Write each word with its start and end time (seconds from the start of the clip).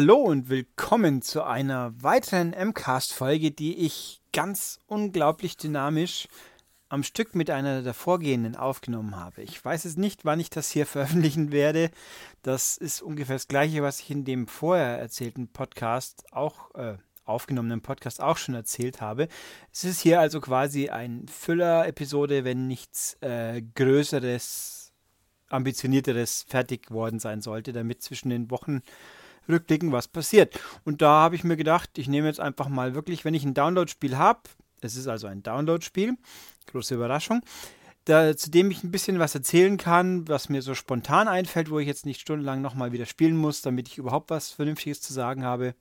Hallo 0.00 0.18
und 0.18 0.48
willkommen 0.48 1.22
zu 1.22 1.42
einer 1.42 1.92
weiteren 2.00 2.50
MCAST-Folge, 2.50 3.50
die 3.50 3.78
ich 3.78 4.20
ganz 4.32 4.78
unglaublich 4.86 5.56
dynamisch 5.56 6.28
am 6.88 7.02
Stück 7.02 7.34
mit 7.34 7.50
einer 7.50 7.82
der 7.82 7.94
vorgehenden 7.94 8.54
aufgenommen 8.54 9.16
habe. 9.16 9.42
Ich 9.42 9.64
weiß 9.64 9.86
es 9.86 9.96
nicht, 9.96 10.24
wann 10.24 10.38
ich 10.38 10.50
das 10.50 10.70
hier 10.70 10.86
veröffentlichen 10.86 11.50
werde. 11.50 11.90
Das 12.42 12.76
ist 12.76 13.02
ungefähr 13.02 13.34
das 13.34 13.48
gleiche, 13.48 13.82
was 13.82 13.98
ich 13.98 14.08
in 14.12 14.24
dem 14.24 14.46
vorher 14.46 15.00
erzählten 15.00 15.48
Podcast 15.48 16.32
auch 16.32 16.72
äh, 16.76 16.96
aufgenommenen 17.24 17.80
Podcast 17.80 18.20
auch 18.20 18.36
schon 18.36 18.54
erzählt 18.54 19.00
habe. 19.00 19.26
Es 19.72 19.82
ist 19.82 20.00
hier 20.00 20.20
also 20.20 20.40
quasi 20.40 20.90
ein 20.90 21.26
Füller-Episode, 21.26 22.44
wenn 22.44 22.68
nichts 22.68 23.14
äh, 23.20 23.62
Größeres, 23.74 24.92
ambitionierteres 25.48 26.46
fertig 26.48 26.92
worden 26.92 27.18
sein 27.18 27.40
sollte, 27.40 27.72
damit 27.72 28.00
zwischen 28.00 28.30
den 28.30 28.48
Wochen 28.52 28.82
rückblicken, 29.48 29.92
was 29.92 30.08
passiert. 30.08 30.58
Und 30.84 31.02
da 31.02 31.20
habe 31.22 31.34
ich 31.34 31.44
mir 31.44 31.56
gedacht, 31.56 31.90
ich 31.96 32.08
nehme 32.08 32.28
jetzt 32.28 32.40
einfach 32.40 32.68
mal 32.68 32.94
wirklich, 32.94 33.24
wenn 33.24 33.34
ich 33.34 33.44
ein 33.44 33.54
Download-Spiel 33.54 34.16
habe, 34.16 34.40
es 34.80 34.96
ist 34.96 35.08
also 35.08 35.26
ein 35.26 35.42
Download-Spiel, 35.42 36.16
große 36.66 36.94
Überraschung, 36.94 37.42
da, 38.04 38.36
zu 38.36 38.50
dem 38.50 38.70
ich 38.70 38.82
ein 38.82 38.90
bisschen 38.90 39.18
was 39.18 39.34
erzählen 39.34 39.76
kann, 39.76 40.26
was 40.28 40.48
mir 40.48 40.62
so 40.62 40.74
spontan 40.74 41.28
einfällt, 41.28 41.70
wo 41.70 41.78
ich 41.78 41.86
jetzt 41.86 42.06
nicht 42.06 42.20
stundenlang 42.20 42.62
nochmal 42.62 42.92
wieder 42.92 43.06
spielen 43.06 43.36
muss, 43.36 43.60
damit 43.62 43.88
ich 43.88 43.98
überhaupt 43.98 44.30
was 44.30 44.50
Vernünftiges 44.50 45.00
zu 45.00 45.12
sagen 45.12 45.44
habe. 45.44 45.74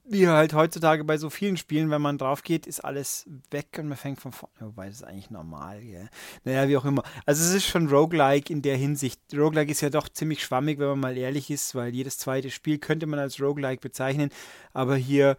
wie 0.10 0.28
halt 0.28 0.54
heutzutage 0.54 1.04
bei 1.04 1.18
so 1.18 1.30
vielen 1.30 1.58
Spielen, 1.58 1.90
wenn 1.90 2.02
man 2.02 2.18
drauf 2.18 2.44
geht, 2.44 2.68
ist 2.68 2.80
alles 2.80 3.26
weg 3.52 3.78
und 3.78 3.88
man 3.88 3.98
fängt 3.98 4.20
von 4.20 4.32
vorne. 4.32 4.54
Wobei, 4.60 4.88
das 4.88 4.98
ist 4.98 5.04
eigentlich 5.04 5.30
normal, 5.30 5.82
gell? 5.82 6.10
Naja, 6.44 6.68
wie 6.68 6.78
auch 6.78 6.86
immer. 6.86 7.04
Also 7.26 7.44
es 7.44 7.54
ist 7.54 7.66
schon 7.68 7.88
Roguelike 7.88 8.52
in 8.52 8.62
der 8.62 8.78
Hinsicht. 8.78 9.22
Roguelike 9.34 9.72
ist 9.72 9.82
ja 9.82 9.90
doch 9.90 10.10
ziemlich 10.10 10.44
schwammig, 10.44 10.80
wenn 10.80 10.88
man 10.88 11.00
mal 11.00 11.18
ehrlich 11.18 11.50
ist, 11.52 11.76
weil 11.76 11.94
jedes 11.94 12.18
zweite 12.18 12.50
Spiel 12.50 12.80
könnte 12.80 13.06
man 13.06 13.20
als 13.20 13.40
Roguelike 13.40 13.82
bezeichnen. 13.82 14.30
Aber 14.74 14.96
hier 14.96 15.38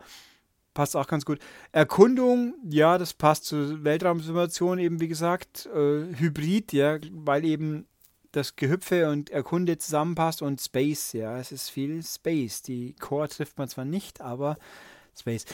passt 0.75 0.97
auch 0.97 1.07
ganz 1.07 1.25
gut. 1.25 1.39
Erkundung, 1.73 2.55
ja, 2.69 2.97
das 2.99 3.15
passt 3.15 3.45
zur 3.45 3.85
Weltraumsimulation 3.85 4.79
eben, 4.79 5.01
wie 5.01 5.09
gesagt. 5.09 5.67
Äh, 5.67 6.17
Hybrid, 6.17 6.73
ja, 6.73 6.99
weil 7.13 7.45
eben 7.45 7.87
das 8.33 8.57
Gehüpfe 8.57 9.11
und 9.11 9.31
Erkunde 9.31 9.79
zusammenpasst 9.79 10.43
und 10.43 10.61
Space, 10.61 11.13
ja, 11.13 11.39
es 11.39 11.53
ist 11.53 11.71
viel 11.71 12.03
Space. 12.03 12.63
Die 12.63 12.95
Core 12.95 13.29
trifft 13.29 13.59
man 13.59 13.69
zwar 13.69 13.85
nicht, 13.85 14.21
aber 14.21 14.57
Space. 15.19 15.45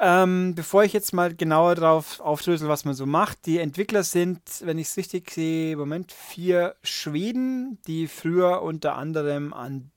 Ähm, 0.00 0.54
bevor 0.54 0.84
ich 0.84 0.92
jetzt 0.92 1.12
mal 1.12 1.34
genauer 1.34 1.74
drauf 1.74 2.20
aufdrösel, 2.20 2.68
was 2.68 2.84
man 2.84 2.94
so 2.94 3.04
macht, 3.04 3.46
die 3.46 3.58
Entwickler 3.58 4.04
sind, 4.04 4.40
wenn 4.60 4.78
ich 4.78 4.88
es 4.88 4.96
richtig 4.96 5.30
sehe, 5.30 5.72
im 5.72 5.78
Moment 5.80 6.12
vier 6.12 6.76
Schweden, 6.84 7.78
die 7.86 8.06
früher 8.06 8.62
unter 8.62 8.94
anderem 8.94 9.52
an 9.52 9.90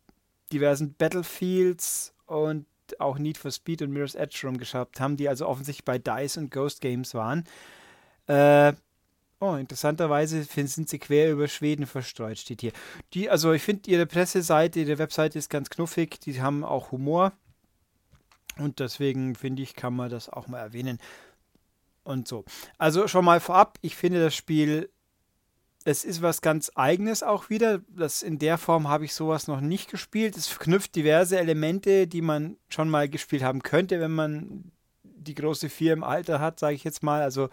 diversen 0.52 0.96
Battlefields 0.96 2.14
und 2.26 2.66
auch 3.00 3.20
Need 3.20 3.38
for 3.38 3.52
Speed 3.52 3.84
und 3.84 3.92
Mirror's 3.92 4.16
Edge 4.16 4.42
rumgeschafft 4.44 5.00
haben, 5.00 5.18
die 5.18 5.30
also 5.30 5.48
offensichtlich 5.48 5.86
bei 5.86 6.00
DICE 6.00 6.38
und 6.38 6.52
Ghost 6.52 6.82
Games 6.82 7.14
waren. 7.14 7.46
Äh, 8.28 8.74
Oh, 9.42 9.56
interessanterweise 9.56 10.44
sind 10.44 10.88
sie 10.88 11.00
quer 11.00 11.32
über 11.32 11.48
Schweden 11.48 11.88
verstreut, 11.88 12.38
steht 12.38 12.62
hier. 12.62 12.74
Die, 13.16 13.28
also 13.28 13.54
ich 13.54 13.64
finde 13.64 13.90
ihre 13.90 14.06
Presseseite, 14.06 14.80
ihre 14.80 15.00
Webseite 15.00 15.40
ist 15.40 15.50
ganz 15.50 15.72
knuffig, 15.72 16.20
die 16.20 16.40
haben 16.40 16.64
auch 16.64 16.92
Humor. 16.92 17.34
Und 18.60 18.80
deswegen 18.80 19.34
finde 19.34 19.64
ich, 19.64 19.74
kann 19.74 19.96
man 19.96 20.12
das 20.12 20.30
auch 20.30 20.48
mal 20.48 20.60
erwähnen. 20.60 21.00
Und 22.04 22.28
so. 22.28 22.46
Also 22.78 23.08
schon 23.08 23.26
mal 23.26 23.40
vorab, 23.40 23.80
ich 23.82 23.96
finde 23.96 24.24
das 24.24 24.36
Spiel, 24.36 24.92
es 25.86 26.06
ist 26.06 26.22
was 26.22 26.42
ganz 26.42 26.72
eigenes 26.76 27.24
auch 27.24 27.50
wieder. 27.50 27.82
Das 27.90 28.22
in 28.22 28.38
der 28.38 28.60
Form 28.60 28.88
habe 28.90 29.06
ich 29.06 29.16
sowas 29.16 29.48
noch 29.48 29.60
nicht 29.60 29.90
gespielt. 29.90 30.38
Es 30.38 30.48
verknüpft 30.48 30.96
diverse 30.96 31.40
Elemente, 31.40 32.06
die 32.06 32.22
man 32.22 32.58
schon 32.70 32.90
mal 32.90 33.10
gespielt 33.10 33.42
haben 33.42 33.64
könnte, 33.64 34.00
wenn 34.00 34.12
man 34.12 34.72
die 35.04 35.34
große 35.34 35.70
Vier 35.70 35.94
im 35.94 36.04
Alter 36.04 36.40
hat, 36.40 36.60
sage 36.60 36.76
ich 36.76 36.84
jetzt 36.84 37.02
mal. 37.02 37.24
Also 37.24 37.50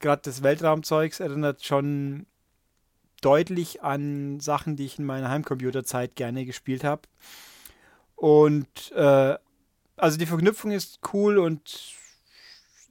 gerade 0.00 0.22
das 0.24 0.42
Weltraumzeugs 0.42 1.20
erinnert 1.20 1.64
schon 1.64 2.26
deutlich 3.20 3.82
an 3.82 4.40
Sachen, 4.40 4.76
die 4.76 4.86
ich 4.86 4.98
in 4.98 5.04
meiner 5.04 5.28
Heimcomputerzeit 5.28 6.16
gerne 6.16 6.44
gespielt 6.44 6.84
habe. 6.84 7.02
Und 8.16 8.92
äh, 8.92 9.36
also 9.96 10.18
die 10.18 10.26
Verknüpfung 10.26 10.70
ist 10.72 11.00
cool 11.12 11.38
und 11.38 11.94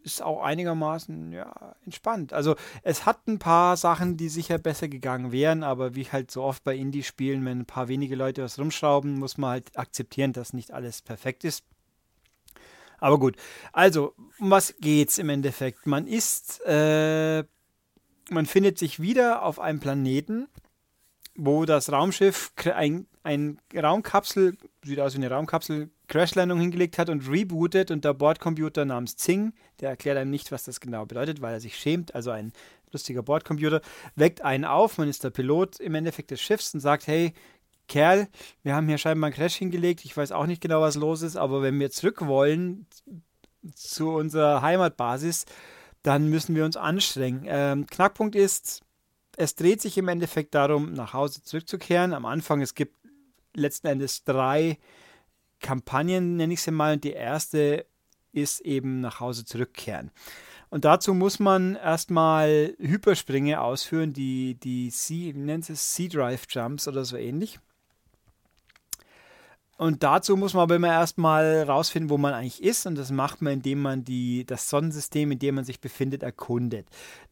ist 0.04 0.22
auch 0.22 0.42
einigermaßen 0.42 1.34
ja, 1.34 1.76
entspannt. 1.86 2.34
Also 2.34 2.56
es 2.84 3.06
hat 3.06 3.28
ein 3.28 3.40
paar 3.40 3.76
Sachen, 3.76 4.18
die 4.18 4.30
sicher 4.30 4.58
besser 4.58 4.88
gegangen 4.88 5.32
wären, 5.32 5.64
aber 5.64 5.96
wie 5.96 6.06
halt 6.06 6.32
so 6.32 6.44
oft 6.44 6.64
bei 6.64 6.76
Indie-Spielen, 6.76 7.44
wenn 7.46 7.62
ein 7.62 7.66
paar 7.66 7.90
wenige 7.90 8.16
Leute 8.16 8.44
was 8.44 8.58
rumschrauben, 8.58 9.20
muss 9.20 9.38
man 9.38 9.52
halt 9.52 9.78
akzeptieren, 9.78 10.34
dass 10.34 10.54
nicht 10.54 10.72
alles 10.72 11.02
perfekt 11.02 11.44
ist. 11.44 11.64
Aber 13.00 13.20
gut. 13.20 13.36
Also, 13.74 14.14
um 14.40 14.52
was 14.52 14.76
geht's 14.80 15.18
im 15.18 15.30
Endeffekt? 15.30 15.88
Man 15.88 16.08
ist, 16.08 16.62
äh, 16.66 17.44
man 18.30 18.46
findet 18.46 18.78
sich 18.78 19.00
wieder 19.00 19.44
auf 19.44 19.60
einem 19.60 19.80
Planeten, 19.80 20.48
wo 21.36 21.66
das 21.66 21.92
Raumschiff 21.92 22.52
ein, 22.74 23.08
ein 23.24 23.60
Raumkapsel, 23.74 24.58
sieht 24.84 25.00
aus 25.00 25.14
wie 25.14 25.20
eine 25.20 25.30
Raumkapsel, 25.30 25.90
Crashlandung 26.08 26.60
hingelegt 26.60 26.98
hat 26.98 27.10
und 27.10 27.30
rebootet 27.30 27.92
und 27.92 28.04
der 28.04 28.14
Bordcomputer 28.14 28.84
namens 28.84 29.16
Zing, 29.16 29.54
der 29.80 29.90
erklärt 29.90 30.18
einem 30.18 30.32
nicht, 30.32 30.52
was 30.52 30.64
das 30.64 30.80
genau 30.80 31.06
bedeutet, 31.06 31.42
weil 31.42 31.54
er 31.54 31.60
sich 31.60 31.78
schämt, 31.78 32.14
also 32.16 32.32
ein 32.32 32.52
lustiger 32.92 33.24
Bordcomputer, 33.24 33.82
weckt 34.16 34.42
einen 34.42 34.66
auf, 34.66 34.98
man 34.98 35.08
ist 35.08 35.24
der 35.24 35.30
Pilot 35.30 35.80
im 35.80 35.96
Endeffekt 35.96 36.32
des 36.32 36.42
Schiffs 36.42 36.74
und 36.74 36.80
sagt, 36.80 37.08
hey, 37.08 37.34
Kerl, 37.90 38.30
wir 38.64 38.76
haben 38.76 38.88
hier 38.88 38.98
scheinbar 38.98 39.28
einen 39.28 39.36
Crash 39.36 39.56
hingelegt. 39.56 40.06
Ich 40.06 40.16
weiß 40.16 40.32
auch 40.32 40.46
nicht 40.46 40.62
genau, 40.62 40.80
was 40.80 40.96
los 40.96 41.22
ist, 41.22 41.36
aber 41.36 41.62
wenn 41.62 41.80
wir 41.80 41.92
zurück 41.92 42.26
wollen 42.26 42.88
zu 43.76 44.12
unserer 44.12 44.62
Heimatbasis, 44.62 45.46
dann 46.04 46.30
müssen 46.30 46.56
wir 46.56 46.64
uns 46.64 46.78
anstrengen. 46.78 47.44
Ähm, 47.46 47.86
Knackpunkt 47.88 48.36
ist, 48.36 48.84
es 49.36 49.56
dreht 49.56 49.82
sich 49.82 49.98
im 49.98 50.08
Endeffekt 50.08 50.56
darum, 50.56 50.94
nach 50.94 51.14
Hause 51.14 51.44
zurückzukehren. 51.44 52.14
Am 52.14 52.26
Anfang, 52.26 52.62
es 52.62 52.76
gibt 52.76 52.96
letzten 53.54 53.88
Endes 53.88 54.24
drei 54.24 54.78
Kampagnen, 55.60 56.38
nenne 56.38 56.54
ich 56.54 56.62
sie 56.62 56.72
mal. 56.72 56.94
Und 56.94 57.04
die 57.04 57.12
erste 57.12 57.86
ist 58.32 58.62
eben 58.62 59.02
nach 59.02 59.20
Hause 59.20 59.44
zurückkehren. 59.44 60.12
Und 60.70 60.86
dazu 60.86 61.14
muss 61.14 61.40
man 61.40 61.76
erstmal 61.76 62.76
Hypersprünge 62.78 63.60
ausführen, 63.60 64.14
die, 64.14 64.56
die 64.56 64.90
C, 64.92 65.34
nennt 65.36 65.70
es 65.70 65.94
C-Drive 65.94 66.46
Jumps 66.50 66.88
oder 66.88 67.06
so 67.06 67.18
ähnlich. 67.18 67.60
Und 69.80 70.04
dazu 70.04 70.36
muss 70.36 70.54
man 70.54 70.64
aber 70.64 70.76
immer 70.76 70.90
erstmal 70.90 71.64
rausfinden, 71.64 72.10
wo 72.10 72.18
man 72.18 72.34
eigentlich 72.34 72.62
ist. 72.62 72.86
Und 72.86 72.98
das 72.98 73.12
macht 73.12 73.42
man, 73.42 73.54
indem 73.54 73.82
man 73.82 74.04
die, 74.04 74.44
das 74.46 74.70
Sonnensystem, 74.70 75.32
in 75.32 75.40
dem 75.40 75.56
man 75.56 75.64
sich 75.64 75.80
befindet, 75.80 76.22
erkundet. 76.22 76.86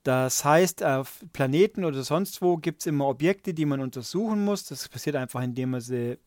Das 0.03 0.45
heißt, 0.45 0.81
auf 0.81 1.25
Planeten 1.33 1.83
oder 1.83 2.03
sonst 2.03 2.41
wo 2.41 2.55
gibt 2.55 2.79
es 2.79 2.85
immer 2.85 3.09
Objekte, 3.09 3.53
die 3.53 3.65
man 3.65 3.81
untersuchen 3.81 4.45
muss. 4.45 4.63
Das 4.63 4.87
passiert 4.87 5.17
einfach, 5.17 5.43
indem 5.43 5.71
man 5.71 5.81
sie 5.81 6.19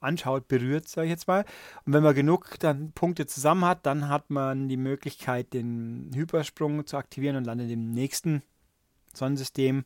anschaut, 0.00 0.48
berührt, 0.48 0.88
sage 0.88 1.06
ich 1.06 1.12
jetzt 1.12 1.28
mal. 1.28 1.44
Und 1.86 1.92
wenn 1.92 2.02
man 2.02 2.16
genug 2.16 2.58
dann 2.58 2.90
Punkte 2.90 3.26
zusammen 3.26 3.66
hat, 3.66 3.86
dann 3.86 4.08
hat 4.08 4.30
man 4.30 4.68
die 4.68 4.76
Möglichkeit, 4.76 5.52
den 5.52 6.10
Hypersprung 6.12 6.88
zu 6.88 6.96
aktivieren 6.96 7.36
und 7.36 7.44
landet 7.44 7.70
im 7.70 7.92
nächsten 7.92 8.42
Sonnensystem 9.12 9.84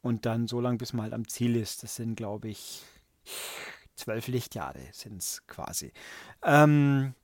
und 0.00 0.24
dann 0.24 0.48
so 0.48 0.58
lange, 0.58 0.78
bis 0.78 0.94
man 0.94 1.02
halt 1.02 1.12
am 1.12 1.28
Ziel 1.28 1.54
ist. 1.54 1.82
Das 1.82 1.96
sind, 1.96 2.16
glaube 2.16 2.48
ich, 2.48 2.82
Zwölf 3.96 4.28
Lichtjahre 4.28 4.80
sind 4.92 5.18
es 5.18 5.46
quasi. 5.46 5.92
Ähm, 6.42 7.14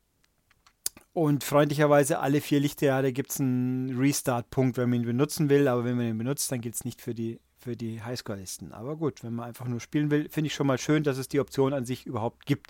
und 1.12 1.42
freundlicherweise 1.42 2.20
alle 2.20 2.40
vier 2.40 2.60
Lichtjahre 2.60 3.12
gibt 3.12 3.32
es 3.32 3.40
einen 3.40 3.98
Restart-Punkt, 3.98 4.76
wenn 4.76 4.90
man 4.90 5.00
ihn 5.00 5.06
benutzen 5.06 5.50
will. 5.50 5.66
Aber 5.66 5.84
wenn 5.84 5.96
man 5.96 6.06
ihn 6.06 6.18
benutzt, 6.18 6.50
dann 6.52 6.60
gilt 6.60 6.76
es 6.76 6.84
nicht 6.84 7.00
für 7.00 7.14
die, 7.14 7.40
für 7.58 7.76
die 7.76 8.02
Highscore-Listen. 8.02 8.72
Aber 8.72 8.96
gut, 8.96 9.24
wenn 9.24 9.34
man 9.34 9.48
einfach 9.48 9.66
nur 9.66 9.80
spielen 9.80 10.10
will, 10.10 10.28
finde 10.28 10.46
ich 10.46 10.54
schon 10.54 10.68
mal 10.68 10.78
schön, 10.78 11.02
dass 11.02 11.18
es 11.18 11.28
die 11.28 11.40
Option 11.40 11.72
an 11.72 11.84
sich 11.84 12.06
überhaupt 12.06 12.46
gibt. 12.46 12.68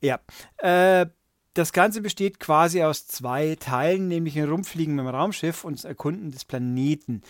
Ja. 0.00 0.18
Äh, 0.58 1.06
das 1.54 1.72
Ganze 1.72 2.00
besteht 2.00 2.40
quasi 2.40 2.82
aus 2.82 3.06
zwei 3.06 3.56
Teilen, 3.56 4.08
nämlich 4.08 4.38
ein 4.38 4.48
Rumfliegen 4.48 4.94
mit 4.94 5.04
dem 5.04 5.14
Raumschiff 5.14 5.64
und 5.64 5.78
das 5.78 5.84
Erkunden 5.84 6.30
des 6.30 6.44
Planeten. 6.44 7.22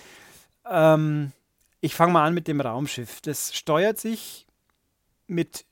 Ähm, 0.68 1.32
ich 1.80 1.94
fange 1.94 2.12
mal 2.12 2.26
an 2.26 2.34
mit 2.34 2.48
dem 2.48 2.60
Raumschiff. 2.60 3.20
Das 3.20 3.54
steuert 3.54 3.98
sich 3.98 4.46
mit 5.26 5.64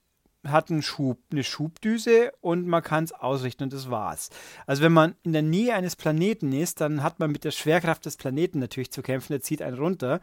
hat 0.50 0.70
einen 0.70 0.82
Schub, 0.82 1.18
eine 1.30 1.44
Schubdüse 1.44 2.32
und 2.40 2.66
man 2.66 2.82
kann 2.82 3.04
es 3.04 3.12
ausrichten 3.12 3.64
und 3.64 3.72
das 3.72 3.90
war's. 3.90 4.30
Also 4.66 4.82
wenn 4.82 4.92
man 4.92 5.14
in 5.22 5.32
der 5.32 5.42
Nähe 5.42 5.74
eines 5.74 5.96
Planeten 5.96 6.52
ist, 6.52 6.80
dann 6.80 7.02
hat 7.02 7.18
man 7.18 7.30
mit 7.30 7.44
der 7.44 7.50
Schwerkraft 7.50 8.06
des 8.06 8.16
Planeten 8.16 8.58
natürlich 8.58 8.90
zu 8.90 9.02
kämpfen, 9.02 9.32
der 9.32 9.40
zieht 9.40 9.62
einen 9.62 9.78
runter 9.78 10.20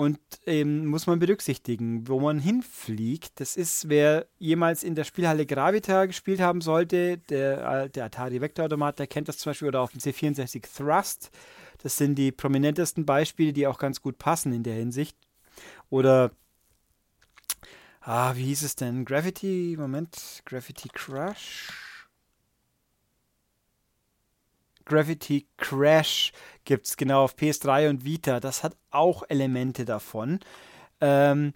und 0.00 0.18
ähm, 0.46 0.86
muss 0.86 1.06
man 1.06 1.18
berücksichtigen, 1.18 2.08
wo 2.08 2.20
man 2.20 2.38
hinfliegt. 2.38 3.38
Das 3.38 3.54
ist, 3.54 3.90
wer 3.90 4.26
jemals 4.38 4.82
in 4.82 4.94
der 4.94 5.04
Spielhalle 5.04 5.44
Gravita 5.44 6.06
gespielt 6.06 6.40
haben 6.40 6.62
sollte, 6.62 7.18
der, 7.18 7.90
der 7.90 8.06
Atari 8.06 8.40
Vektorautomat, 8.40 8.98
der 8.98 9.06
kennt 9.06 9.28
das 9.28 9.36
zum 9.36 9.50
Beispiel, 9.50 9.68
oder 9.68 9.82
auf 9.82 9.92
dem 9.92 10.00
C64 10.00 10.64
Thrust. 10.74 11.30
Das 11.82 11.98
sind 11.98 12.14
die 12.14 12.32
prominentesten 12.32 13.04
Beispiele, 13.04 13.52
die 13.52 13.66
auch 13.66 13.78
ganz 13.78 14.00
gut 14.00 14.16
passen 14.16 14.54
in 14.54 14.62
der 14.62 14.74
Hinsicht. 14.74 15.18
Oder 15.90 16.30
Ah, 18.02 18.34
wie 18.34 18.44
hieß 18.44 18.62
es 18.62 18.76
denn? 18.76 19.04
Gravity, 19.04 19.76
Moment, 19.78 20.42
Gravity 20.46 20.88
Crush? 20.88 21.68
Gravity 24.86 25.46
Crash 25.58 26.32
gibt 26.64 26.86
es 26.86 26.96
genau 26.96 27.24
auf 27.24 27.36
PS3 27.36 27.90
und 27.90 28.04
Vita. 28.04 28.40
Das 28.40 28.64
hat 28.64 28.74
auch 28.90 29.22
Elemente 29.28 29.84
davon. 29.84 30.40
Ähm, 31.00 31.52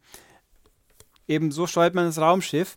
eben 1.27 1.51
so 1.51 1.67
steuert 1.67 1.95
man 1.95 2.05
das 2.05 2.19
Raumschiff 2.19 2.77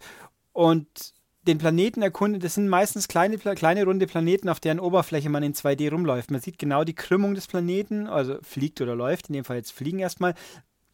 und 0.53 1.13
den 1.43 1.57
Planeten 1.57 2.01
erkundet. 2.01 2.43
Das 2.43 2.55
sind 2.55 2.69
meistens 2.69 3.07
kleine, 3.07 3.37
kleine 3.37 3.83
runde 3.83 4.07
Planeten, 4.07 4.49
auf 4.49 4.59
deren 4.59 4.79
Oberfläche 4.79 5.29
man 5.29 5.43
in 5.43 5.53
2D 5.53 5.91
rumläuft. 5.91 6.31
Man 6.31 6.41
sieht 6.41 6.57
genau 6.57 6.83
die 6.85 6.95
Krümmung 6.95 7.35
des 7.35 7.47
Planeten, 7.47 8.07
also 8.07 8.37
fliegt 8.41 8.81
oder 8.81 8.95
läuft, 8.95 9.27
in 9.27 9.33
dem 9.33 9.45
Fall 9.45 9.57
jetzt 9.57 9.71
fliegen 9.71 9.99
erstmal 9.99 10.35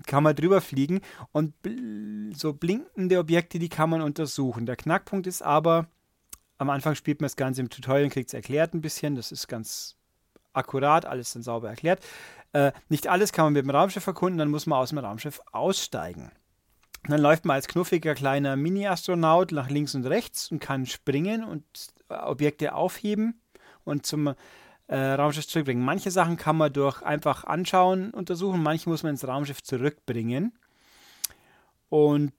kann 0.06 0.24
man 0.24 0.36
drüber 0.36 0.62
fliegen 0.62 1.01
und 1.31 1.62
bl 1.62 2.34
so 2.36 2.54
blinkende 2.54 3.19
Objekte, 3.19 3.60
die 3.60 3.69
kann 3.69 3.90
man 3.90 4.01
untersuchen. 4.01 4.66
Der 4.66 4.75
Knackpunkt 4.75 5.28
ist 5.28 5.44
aber, 5.44 5.88
am 6.57 6.69
Anfang 6.69 6.95
spielt 6.95 7.22
man 7.22 7.25
das 7.25 7.36
Ganze 7.36 7.62
im 7.62 7.69
Tutorial 7.69 8.06
und 8.06 8.10
kriegt 8.10 8.30
es 8.30 8.34
erklärt 8.34 8.74
ein 8.74 8.81
bisschen. 8.81 9.16
Das 9.16 9.31
ist 9.31 9.48
ganz 9.48 9.95
akkurat, 10.54 11.06
alles 11.06 11.34
dann 11.34 11.44
sauber 11.44 11.69
erklärt. 11.69 12.04
Äh, 12.54 12.72
nicht 12.90 13.07
alles 13.07 13.31
kann 13.31 13.45
man 13.45 13.54
mit 13.54 13.63
dem 13.63 13.69
Raumschiff 13.69 14.06
erkunden, 14.06 14.38
dann 14.38 14.50
muss 14.50 14.66
man 14.66 14.80
aus 14.80 14.90
dem 14.90 15.00
Raumschiff 15.00 15.42
aussteigen. 15.51 16.31
dann 17.07 17.19
läuft 17.19 17.46
man 17.46 17.56
als 17.56 17.68
knuffiger 17.68 18.16
kleiner 18.16 18.56
Mini-Astronaut 18.56 19.51
nach 19.51 19.69
links 19.69 19.94
und 19.94 20.06
rechts 20.06 20.51
und 20.51 20.60
kann 20.60 20.86
springen 20.86 21.44
und 21.44 21.63
Objekte 22.07 22.74
aufheben 22.75 23.42
und 23.84 24.06
zum 24.06 24.36
äh, 24.88 24.98
Raumschiff 24.98 25.48
zurückbringen. 25.48 25.84
Manche 25.84 26.12
Sachen 26.12 26.38
kann 26.38 26.58
man 26.58 26.72
durch 26.72 27.02
einfach 27.02 27.44
anschauen, 27.44 28.12
untersuchen, 28.12 28.62
manche 28.62 28.90
muss 28.90 29.04
man 29.04 29.12
ins 29.12 29.28
Raumschiff 29.28 29.64
zurückbringen. 29.64 30.54
Und 31.90 32.34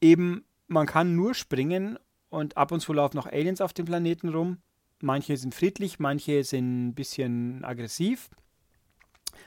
eben, 0.00 0.44
man 0.66 0.86
kann 0.86 1.14
nur 1.14 1.34
springen 1.34 1.98
und 2.30 2.56
ab 2.56 2.72
und 2.72 2.80
zu 2.80 2.92
laufen 2.92 3.16
noch 3.16 3.26
Aliens 3.26 3.60
auf 3.60 3.72
dem 3.72 3.86
Planeten 3.86 4.30
rum. 4.30 4.58
Manche 5.00 5.36
sind 5.36 5.54
friedlich, 5.54 5.98
manche 5.98 6.44
sind 6.44 6.88
ein 6.88 6.94
bisschen 6.94 7.64
aggressiv. 7.64 8.30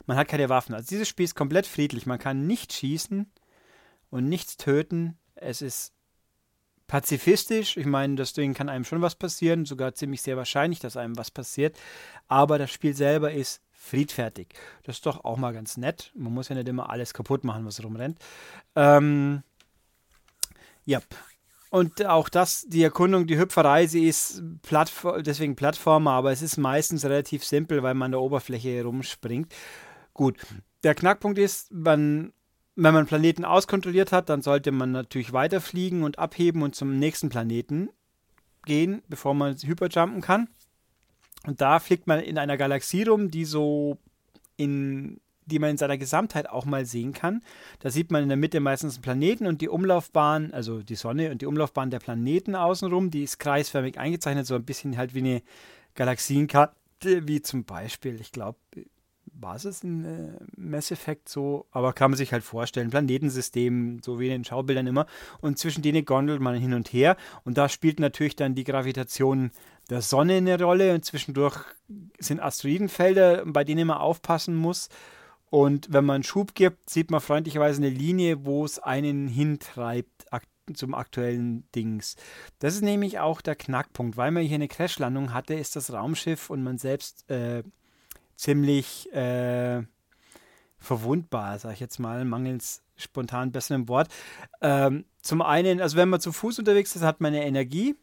Man 0.06 0.18
hat 0.18 0.28
keine 0.28 0.50
Waffen. 0.50 0.76
Also 0.76 0.88
dieses 0.90 1.08
Spiel 1.08 1.26
ist 1.26 1.36
komplett 1.36 1.66
friedlich. 1.66 2.06
Man 2.06 2.20
kann 2.20 2.46
nicht 2.46 2.74
schießen 2.74 3.32
und 4.10 4.30
nichts 4.30 4.58
töten. 4.58 5.18
Es 5.36 5.62
ist 5.62 5.94
pazifistisch. 6.88 7.78
Ich 7.78 7.86
meine, 7.86 8.16
deswegen 8.16 8.54
kann 8.54 8.70
einem 8.70 8.86
schon 8.86 9.02
was 9.02 9.16
passieren, 9.16 9.66
sogar 9.66 9.94
ziemlich 9.94 10.22
sehr 10.22 10.38
wahrscheinlich, 10.38 10.80
dass 10.80 10.98
einem 10.98 11.18
was 11.18 11.32
passiert. 11.32 11.78
Aber 12.28 12.58
das 12.58 12.72
Spiel 12.72 12.96
selber 12.96 13.32
ist 13.32 13.62
friedfertig. 13.72 14.48
Das 14.84 14.98
ist 14.98 15.06
doch 15.06 15.24
auch 15.24 15.38
mal 15.38 15.54
ganz 15.54 15.78
nett. 15.78 16.12
Man 16.16 16.34
muss 16.34 16.50
ja 16.50 16.56
nicht 16.56 16.68
immer 16.68 16.90
alles 16.90 17.14
kaputt 17.14 17.44
machen, 17.44 17.66
was 17.66 17.84
rumrennt. 17.84 18.20
Ähm, 18.76 19.44
ja. 20.86 21.00
Und 21.70 22.06
auch 22.06 22.30
das, 22.30 22.66
die 22.68 22.82
Erkundung, 22.82 23.28
die 23.28 23.38
Hüpferei, 23.38 23.88
sie 23.88 24.08
ist 24.08 24.42
Plattform, 24.62 25.22
deswegen 25.22 25.58
Plattformer, 25.58 26.12
aber 26.12 26.32
es 26.32 26.42
ist 26.42 26.58
meistens 26.58 27.04
relativ 27.04 27.44
simpel, 27.44 27.84
weil 27.84 27.94
man 27.94 28.08
an 28.08 28.12
der 28.12 28.22
Oberfläche 28.22 28.84
rumspringt. 28.84 29.54
Gut. 30.14 30.38
Der 30.84 30.96
Knackpunkt 30.96 31.38
ist, 31.38 31.72
man 31.74 32.32
wenn 32.78 32.94
man 32.94 33.08
Planeten 33.08 33.44
auskontrolliert 33.44 34.12
hat, 34.12 34.30
dann 34.30 34.42
sollte 34.42 34.72
man 34.72 34.92
natürlich 34.92 35.34
weiterfliegen 35.34 36.04
und 36.04 36.20
abheben 36.20 36.62
und 36.62 36.76
zum 36.76 36.98
nächsten 36.98 37.30
Planeten 37.30 37.90
gehen, 38.66 39.02
bevor 39.10 39.34
man 39.34 39.58
hyperjumpen 39.58 40.22
kann. 40.22 40.48
Und 41.46 41.60
da 41.60 41.80
fliegt 41.80 42.06
man 42.06 42.20
in 42.20 42.38
einer 42.38 42.56
Galaxie 42.56 43.04
rum, 43.04 43.32
die 43.32 43.46
so 43.46 43.98
in 44.58 45.20
die 45.48 45.60
man 45.60 45.72
in 45.72 45.78
seiner 45.78 45.98
Gesamtheit 45.98 46.50
auch 46.50 46.66
mal 46.66 46.86
sehen 46.86 47.14
kann. 47.14 47.42
Da 47.80 47.90
sieht 47.90 48.12
man 48.12 48.22
in 48.22 48.28
der 48.28 48.38
Mitte 48.38 48.60
meistens 48.60 48.96
einen 48.96 49.02
Planeten 49.02 49.48
und 49.48 49.62
die 49.62 49.70
Umlaufbahn, 49.70 50.52
also 50.54 50.82
die 50.82 50.96
Sonne 50.96 51.32
und 51.32 51.42
die 51.42 51.46
Umlaufbahn 51.46 51.90
der 51.90 52.00
Planeten 52.00 52.54
außenrum, 52.54 53.12
die 53.12 53.24
ist 53.24 53.40
kreisförmig 53.40 53.98
eingezeichnet, 53.98 54.46
so 54.46 54.56
ein 54.56 54.66
bisschen 54.66 54.98
halt 54.98 55.14
wie 55.14 55.20
eine 55.20 55.42
Galaxienkarte, 55.96 56.76
wie 57.28 57.42
zum 57.42 57.64
Beispiel, 57.64 58.20
ich 58.20 58.34
glaube, 58.34 58.60
war 59.40 59.56
es 59.56 59.84
in 59.84 60.06
äh, 60.06 60.40
Mass 60.56 60.92
Effect 60.92 61.30
so, 61.30 61.68
aber 61.72 61.94
kann 61.94 62.12
man 62.12 62.18
sich 62.18 62.34
halt 62.34 62.44
vorstellen, 62.44 62.90
Planetensystem, 62.90 64.02
so 64.04 64.20
wie 64.20 64.26
in 64.26 64.32
den 64.32 64.46
Schaubildern 64.46 64.88
immer, 64.88 65.06
und 65.42 65.58
zwischen 65.60 65.82
denen 65.82 66.06
gondelt 66.06 66.42
man 66.42 66.56
hin 66.56 66.74
und 66.74 66.92
her. 66.92 67.18
Und 67.44 67.58
da 67.58 67.70
spielt 67.70 68.00
natürlich 68.00 68.36
dann 68.36 68.56
die 68.56 68.64
Gravitation 68.64 69.52
der 69.90 70.02
Sonne 70.02 70.36
eine 70.36 70.62
Rolle. 70.62 70.94
Und 70.94 71.06
zwischendurch 71.06 71.58
sind 72.20 72.42
Asteroidenfelder, 72.42 73.44
bei 73.46 73.64
denen 73.64 73.88
man 73.88 73.98
aufpassen 73.98 74.56
muss. 74.56 74.90
Und 75.50 75.88
wenn 75.92 76.06
man 76.06 76.24
Schub 76.24 76.56
gibt, 76.56 76.90
sieht 76.90 77.10
man 77.10 77.22
freundlicherweise 77.22 77.82
eine 77.82 77.90
Linie, 77.90 78.46
wo 78.46 78.66
es 78.66 78.80
einen 78.80 79.28
hintreibt 79.28 80.32
ak 80.32 80.44
zum 80.74 80.94
aktuellen 80.94 81.64
Dings. 81.74 82.18
Das 82.60 82.76
ist 82.76 82.82
nämlich 82.82 83.20
auch 83.20 83.40
der 83.40 83.56
Knackpunkt, 83.56 84.18
weil 84.18 84.32
man 84.32 84.44
hier 84.44 84.56
eine 84.56 84.68
Crashlandung 84.68 85.34
hatte, 85.34 85.54
ist 85.54 85.78
das 85.78 85.94
Raumschiff 85.94 86.50
und 86.50 86.62
man 86.62 86.78
selbst 86.78 87.30
äh, 87.30 87.64
ziemlich 88.38 89.12
äh, 89.14 89.84
verwundbar, 90.80 91.60
sag 91.60 91.74
ich 91.74 91.80
jetzt 91.80 92.00
mal, 92.00 92.24
mangels 92.24 92.84
spontan 92.96 93.52
besserem 93.52 93.90
Wort. 93.90 94.08
Ähm, 94.62 95.06
zum 95.22 95.42
einen, 95.42 95.82
also 95.82 95.98
wenn 95.98 96.10
man 96.10 96.22
zu 96.22 96.32
Fuß 96.32 96.60
unterwegs 96.60 96.96
ist, 96.96 97.02
hat 97.02 97.20
man 97.20 97.34
eine 97.34 97.46
Energie. 97.46 97.96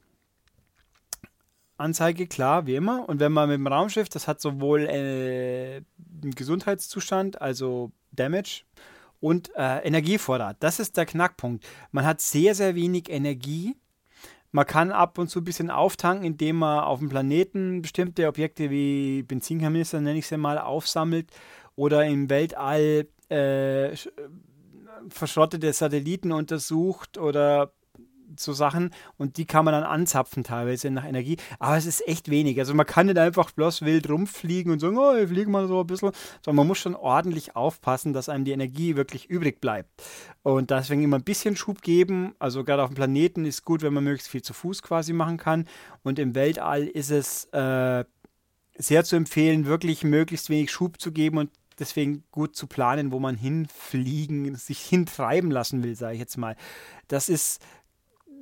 Anzeige, 1.77 2.27
klar, 2.27 2.67
wie 2.67 2.77
immer. 2.77 3.09
Und 3.09 3.19
wenn 3.19 3.33
man 3.33 3.49
mit 3.49 3.57
dem 3.57 3.67
Raumschiff, 3.67 4.09
das 4.09 4.29
hat 4.29 4.41
sowohl 4.41 4.83
äh, 4.83 5.83
einen 6.23 6.35
Gesundheitszustand, 6.35 7.41
also 7.41 7.91
Damage, 8.13 8.65
und 9.21 9.51
äh, 9.57 9.79
Energievorrat. 9.79 10.59
Das 10.61 10.79
ist 10.79 10.97
der 10.97 11.07
Knackpunkt. 11.07 11.65
Man 11.91 12.05
hat 12.05 12.21
sehr, 12.21 12.55
sehr 12.55 12.75
wenig 12.75 13.09
Energie 13.09 13.75
man 14.55 14.67
kann 14.67 14.93
ab 14.93 15.19
und 15.19 15.29
zu 15.29 15.41
ein 15.41 15.45
bisschen 15.45 15.69
auftanken, 15.69 16.25
indem 16.25 16.59
man 16.59 16.85
auf 16.85 17.01
dem 17.01 17.09
Planeten 17.09 17.83
bestimmte 17.83 18.29
Objekte 18.29 18.71
wie 18.71 19.25
Benzinkanister, 19.25 20.01
nenne 20.01 20.21
ich 20.21 20.29
sie 20.29 20.37
mal, 20.37 20.59
aufsammelt 20.59 21.29
oder 21.75 22.05
im 22.05 22.31
Weltall 22.31 23.09
äh, 23.31 23.97
verschrottete 25.09 25.73
Satelliten 25.73 26.31
untersucht 26.31 27.19
oder 27.19 27.73
so 28.41 28.53
Sachen 28.53 28.91
und 29.17 29.37
die 29.37 29.45
kann 29.45 29.65
man 29.65 29.73
dann 29.73 29.85
anzapfen 29.85 30.45
teilweise 30.45 30.91
nach 30.91 31.05
Energie. 31.05 31.37
Aber 31.59 31.77
es 31.77 31.87
ist 31.87 32.07
echt 32.07 32.31
wenig. 32.31 32.59
Also 32.59 32.75
man 32.75 32.87
kann 32.87 33.07
nicht 33.07 33.19
einfach 33.19 33.51
bloß 33.51 33.83
wild 33.83 34.09
rumfliegen 34.09 34.73
und 34.73 34.81
sagen, 34.81 34.99
oh, 34.99 35.15
wir 35.15 35.29
fliegen 35.29 35.51
mal 35.51 35.69
so 35.69 35.81
ein 35.81 35.87
bisschen, 35.87 36.13
sondern 36.43 36.57
man 36.57 36.67
muss 36.67 36.79
schon 36.79 36.95
ordentlich 36.95 37.57
aufpassen, 37.57 38.13
dass 38.13 38.29
einem 38.29 38.45
die 38.45 38.53
Energie 38.53 38.97
wirklich 38.97 39.31
übrig 39.31 39.61
bleibt. 39.61 39.91
Und 40.43 40.71
deswegen 40.71 41.03
immer 41.03 41.19
ein 41.19 41.25
bisschen 41.25 41.57
Schub 41.57 41.83
geben. 41.83 42.35
Also 42.39 42.65
gerade 42.65 42.83
auf 42.83 42.91
dem 42.91 42.97
Planeten 42.97 43.45
ist 43.45 43.65
gut, 43.65 43.83
wenn 43.83 43.95
man 43.95 44.05
möglichst 44.05 44.29
viel 44.29 44.43
zu 44.43 44.53
Fuß 44.53 44.83
quasi 44.83 45.13
machen 45.13 45.37
kann. 45.37 45.67
Und 46.03 46.19
im 46.19 46.35
Weltall 46.35 46.87
ist 46.87 47.11
es 47.11 47.45
äh, 47.53 48.05
sehr 48.77 49.05
zu 49.05 49.17
empfehlen, 49.17 49.67
wirklich 49.67 50.05
möglichst 50.05 50.51
wenig 50.51 50.71
Schub 50.71 51.01
zu 51.01 51.13
geben 51.13 51.39
und 51.39 51.51
deswegen 51.79 52.25
gut 52.31 52.57
zu 52.57 52.67
planen, 52.67 53.13
wo 53.13 53.19
man 53.19 53.37
hinfliegen, 53.37 54.55
sich 54.57 54.81
hintreiben 54.81 55.51
lassen 55.51 55.83
will, 55.83 55.95
sage 55.95 56.15
ich 56.15 56.21
jetzt 56.21 56.37
mal. 56.37 56.57
Das 57.09 57.29
ist 57.29 57.61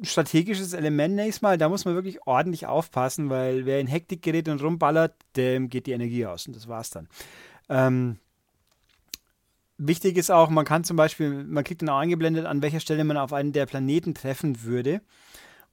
strategisches 0.04 0.73
Element 0.73 1.14
nächstes 1.14 1.42
Mal. 1.42 1.59
Da 1.59 1.68
muss 1.68 1.85
man 1.85 1.94
wirklich 1.94 2.26
ordentlich 2.26 2.66
aufpassen, 2.66 3.30
weil 3.30 3.66
wer 3.66 3.80
in 3.80 3.87
Hektik 3.87 4.23
gerät 4.23 4.49
und 4.49 4.62
rumballert, 4.62 5.14
dem 5.37 5.68
geht 5.68 5.87
die 5.87 5.92
Energie 5.92 6.26
aus 6.26 6.47
und 6.47 6.56
das 6.56 6.68
war's 6.68 6.90
dann. 6.90 7.09
Ähm, 7.68 8.18
wichtig 9.78 10.16
ist 10.16 10.30
auch, 10.30 10.50
man 10.50 10.64
kann 10.64 10.85
zum 10.85 10.97
Beispiel, 10.97 11.44
man 11.44 11.64
kriegt 11.64 11.82
dann 11.82 11.88
auch 11.88 11.99
eingeblendet, 11.99 12.47
an 12.47 12.62
welcher 12.62 12.80
Stelle 12.80 13.04
man 13.04 13.16
auf 13.16 13.32
einen 13.32 13.52
der 13.52 13.66
Planeten 13.66 14.14
treffen 14.14 14.62
würde. 14.62 15.00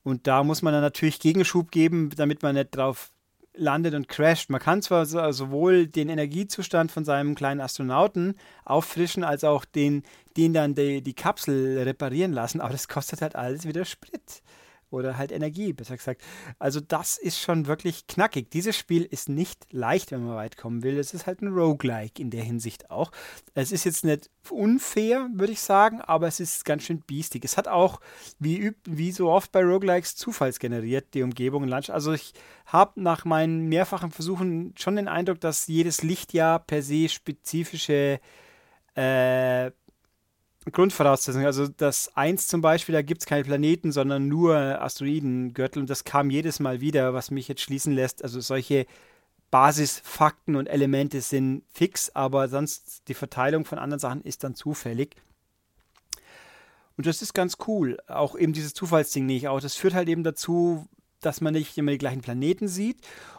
Und 0.03 0.27
da 0.27 0.43
muss 0.43 0.61
man 0.61 0.73
dann 0.73 0.81
natürlich 0.81 1.19
Gegenschub 1.19 1.71
geben, 1.71 2.09
damit 2.15 2.41
man 2.41 2.55
nicht 2.55 2.75
drauf 2.75 3.11
landet 3.59 3.93
und 3.93 4.07
crasht. 4.07 4.49
Man 4.49 4.61
kann 4.61 4.81
zwar 4.81 5.05
so, 5.05 5.31
sowohl 5.31 5.87
den 5.87 6.09
Energiezustand 6.09 6.91
von 6.91 7.05
seinem 7.05 7.35
kleinen 7.35 7.61
Astronauten 7.61 8.35
auffrischen, 8.65 9.23
als 9.23 9.43
auch 9.43 9.65
den, 9.65 10.03
den 10.37 10.53
dann 10.53 10.75
die, 10.75 11.01
die 11.01 11.13
Kapsel 11.13 11.79
reparieren 11.83 12.33
lassen, 12.33 12.61
aber 12.61 12.71
das 12.71 12.87
kostet 12.87 13.21
halt 13.21 13.35
alles 13.35 13.65
wieder 13.65 13.85
Sprit 13.85 14.41
oder 14.91 15.17
halt 15.17 15.31
Energie, 15.31 15.73
besser 15.73 15.97
gesagt. 15.97 16.21
Also 16.57 16.79
das 16.79 17.17
ist 17.17 17.39
schon 17.39 17.67
wirklich 17.67 18.07
knackig. 18.07 18.49
Dieses 18.51 18.75
Spiel 18.77 19.03
ist 19.03 19.29
nicht 19.29 19.71
leicht, 19.71 20.11
wenn 20.11 20.25
man 20.25 20.35
weit 20.35 20.57
kommen 20.57 20.83
will. 20.83 20.97
Es 20.97 21.13
ist 21.13 21.27
halt 21.27 21.41
ein 21.41 21.53
Roguelike 21.53 22.21
in 22.21 22.31
der 22.31 22.43
Hinsicht 22.43 22.89
auch. 22.89 23.11
Es 23.53 23.71
ist 23.71 23.83
jetzt 23.83 24.03
nicht 24.03 24.29
unfair, 24.49 25.29
würde 25.33 25.53
ich 25.53 25.61
sagen, 25.61 26.01
aber 26.01 26.27
es 26.27 26.39
ist 26.39 26.65
ganz 26.65 26.83
schön 26.83 27.01
biestig. 27.01 27.45
Es 27.45 27.57
hat 27.57 27.67
auch, 27.67 27.99
wie, 28.39 28.71
wie 28.85 29.11
so 29.11 29.29
oft 29.29 29.51
bei 29.51 29.63
Roguelikes, 29.63 30.15
zufallsgeneriert, 30.15 31.13
die 31.13 31.23
Umgebung 31.23 31.63
und 31.63 31.69
Landschaft. 31.69 31.95
Also 31.95 32.13
ich 32.13 32.33
habe 32.65 33.01
nach 33.01 33.25
meinen 33.25 33.67
mehrfachen 33.67 34.11
Versuchen 34.11 34.73
schon 34.77 34.95
den 34.95 35.07
Eindruck, 35.07 35.39
dass 35.39 35.67
jedes 35.67 36.01
Lichtjahr 36.03 36.59
per 36.59 36.81
se 36.81 37.09
spezifische 37.09 38.19
äh, 38.95 39.71
Grundvoraussetzung. 40.71 41.45
Also 41.45 41.67
das 41.67 42.15
1 42.15 42.47
zum 42.47 42.61
Beispiel, 42.61 42.93
da 42.93 43.01
gibt 43.01 43.21
es 43.21 43.25
keine 43.25 43.43
Planeten, 43.43 43.91
sondern 43.91 44.27
nur 44.27 44.55
Asteroidengürtel 44.55 45.81
und 45.81 45.89
das 45.89 46.03
kam 46.03 46.29
jedes 46.29 46.59
Mal 46.59 46.81
wieder, 46.81 47.13
was 47.13 47.31
mich 47.31 47.47
jetzt 47.47 47.61
schließen 47.61 47.93
lässt. 47.93 48.23
Also 48.23 48.39
solche 48.41 48.85
Basisfakten 49.51 50.55
und 50.55 50.67
Elemente 50.67 51.21
sind 51.21 51.63
fix, 51.71 52.09
aber 52.15 52.49
sonst 52.49 53.07
die 53.07 53.13
Verteilung 53.13 53.65
von 53.65 53.79
anderen 53.79 53.99
Sachen 53.99 54.21
ist 54.21 54.43
dann 54.43 54.55
zufällig. 54.55 55.15
Und 56.97 57.05
das 57.05 57.21
ist 57.21 57.33
ganz 57.33 57.57
cool. 57.67 57.97
Auch 58.07 58.37
eben 58.37 58.53
dieses 58.53 58.73
Zufallsding 58.73 59.25
nicht. 59.25 59.47
Auch 59.47 59.61
das 59.61 59.75
führt 59.75 59.93
halt 59.93 60.09
eben 60.09 60.23
dazu, 60.23 60.85
dass 61.21 61.41
man 61.41 61.53
nicht 61.53 61.77
immer 61.77 61.91
die 61.91 61.97
gleichen 61.97 62.21
Planeten 62.21 62.67
sieht. 62.67 62.97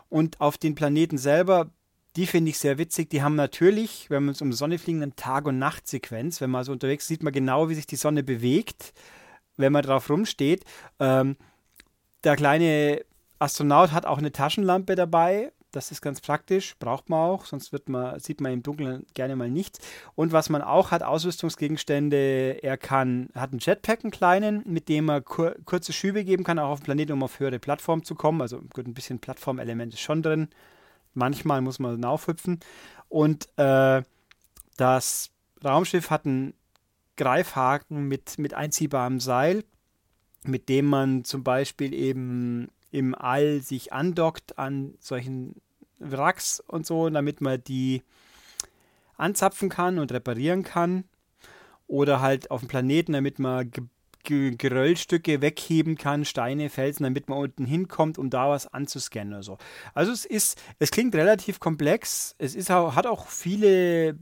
Und 0.08 0.40
auf 0.40 0.58
den 0.58 0.74
Planeten 0.74 1.18
selber 1.18 1.70
die 2.16 2.26
finde 2.26 2.50
ich 2.50 2.58
sehr 2.58 2.78
witzig. 2.78 3.10
Die 3.10 3.22
haben 3.22 3.36
natürlich, 3.36 4.10
wenn 4.10 4.24
man 4.24 4.32
es 4.32 4.42
um 4.42 4.52
Sonne 4.52 4.78
fliegen, 4.78 5.02
eine 5.02 5.14
Tag- 5.14 5.46
und 5.46 5.58
Nachtsequenz. 5.58 6.40
Wenn 6.40 6.50
man 6.50 6.64
so 6.64 6.72
unterwegs 6.72 7.04
ist, 7.04 7.08
sieht 7.08 7.22
man 7.22 7.32
genau, 7.32 7.68
wie 7.68 7.74
sich 7.74 7.86
die 7.86 7.96
Sonne 7.96 8.22
bewegt, 8.22 8.92
wenn 9.56 9.72
man 9.72 9.82
drauf 9.82 10.10
rumsteht. 10.10 10.64
Ähm, 10.98 11.36
der 12.24 12.36
kleine 12.36 13.04
Astronaut 13.38 13.92
hat 13.92 14.06
auch 14.06 14.18
eine 14.18 14.32
Taschenlampe 14.32 14.96
dabei. 14.96 15.52
Das 15.72 15.92
ist 15.92 16.02
ganz 16.02 16.20
praktisch, 16.20 16.74
braucht 16.80 17.08
man 17.08 17.20
auch, 17.20 17.44
sonst 17.44 17.72
wird 17.72 17.88
man, 17.88 18.18
sieht 18.18 18.40
man 18.40 18.52
im 18.52 18.62
Dunkeln 18.64 19.06
gerne 19.14 19.36
mal 19.36 19.48
nichts. 19.48 19.78
Und 20.16 20.32
was 20.32 20.48
man 20.48 20.62
auch 20.62 20.90
hat, 20.90 21.04
Ausrüstungsgegenstände, 21.04 22.58
er 22.60 22.76
kann, 22.76 23.28
hat 23.36 23.52
einen 23.52 23.60
Jetpack, 23.60 24.00
einen 24.02 24.10
kleinen, 24.10 24.64
mit 24.66 24.88
dem 24.88 25.08
er 25.08 25.20
kur 25.20 25.54
kurze 25.64 25.92
Schübe 25.92 26.24
geben 26.24 26.42
kann, 26.42 26.58
auch 26.58 26.70
auf 26.70 26.80
dem 26.80 26.86
Planeten, 26.86 27.12
um 27.12 27.22
auf 27.22 27.38
höhere 27.38 27.60
Plattformen 27.60 28.02
zu 28.02 28.16
kommen. 28.16 28.40
Also 28.40 28.60
gut, 28.74 28.88
ein 28.88 28.94
bisschen 28.94 29.20
Plattformelement 29.20 29.94
ist 29.94 30.00
schon 30.00 30.22
drin. 30.22 30.48
Manchmal 31.14 31.60
muss 31.60 31.78
man 31.78 32.04
aufhüpfen. 32.04 32.60
Und 33.08 33.48
äh, 33.56 34.02
das 34.76 35.30
Raumschiff 35.64 36.10
hat 36.10 36.26
einen 36.26 36.54
Greifhaken 37.16 38.08
mit, 38.08 38.38
mit 38.38 38.54
einziehbarem 38.54 39.20
Seil, 39.20 39.64
mit 40.44 40.68
dem 40.68 40.86
man 40.86 41.24
zum 41.24 41.44
Beispiel 41.44 41.92
eben 41.92 42.68
im 42.90 43.14
All 43.14 43.60
sich 43.60 43.92
andockt 43.92 44.58
an 44.58 44.94
solchen 44.98 45.60
Wracks 45.98 46.60
und 46.60 46.86
so, 46.86 47.10
damit 47.10 47.40
man 47.40 47.62
die 47.62 48.02
anzapfen 49.16 49.68
kann 49.68 49.98
und 49.98 50.12
reparieren 50.12 50.62
kann. 50.62 51.04
Oder 51.86 52.20
halt 52.20 52.50
auf 52.50 52.60
dem 52.60 52.68
Planeten, 52.68 53.12
damit 53.12 53.38
man 53.38 53.70
Geröllstücke 54.24 55.40
wegheben 55.40 55.96
kann, 55.96 56.24
Steine, 56.24 56.70
Felsen, 56.70 57.04
damit 57.04 57.28
man 57.28 57.38
unten 57.38 57.64
hinkommt, 57.64 58.18
um 58.18 58.30
da 58.30 58.50
was 58.50 58.66
anzuscannen 58.66 59.34
oder 59.34 59.42
so. 59.42 59.58
Also 59.94 60.12
es 60.12 60.24
ist, 60.24 60.60
es 60.78 60.90
klingt 60.90 61.14
relativ 61.14 61.60
komplex, 61.60 62.34
es 62.38 62.54
ist 62.54 62.70
hat 62.70 63.06
auch 63.06 63.28
viele 63.28 64.18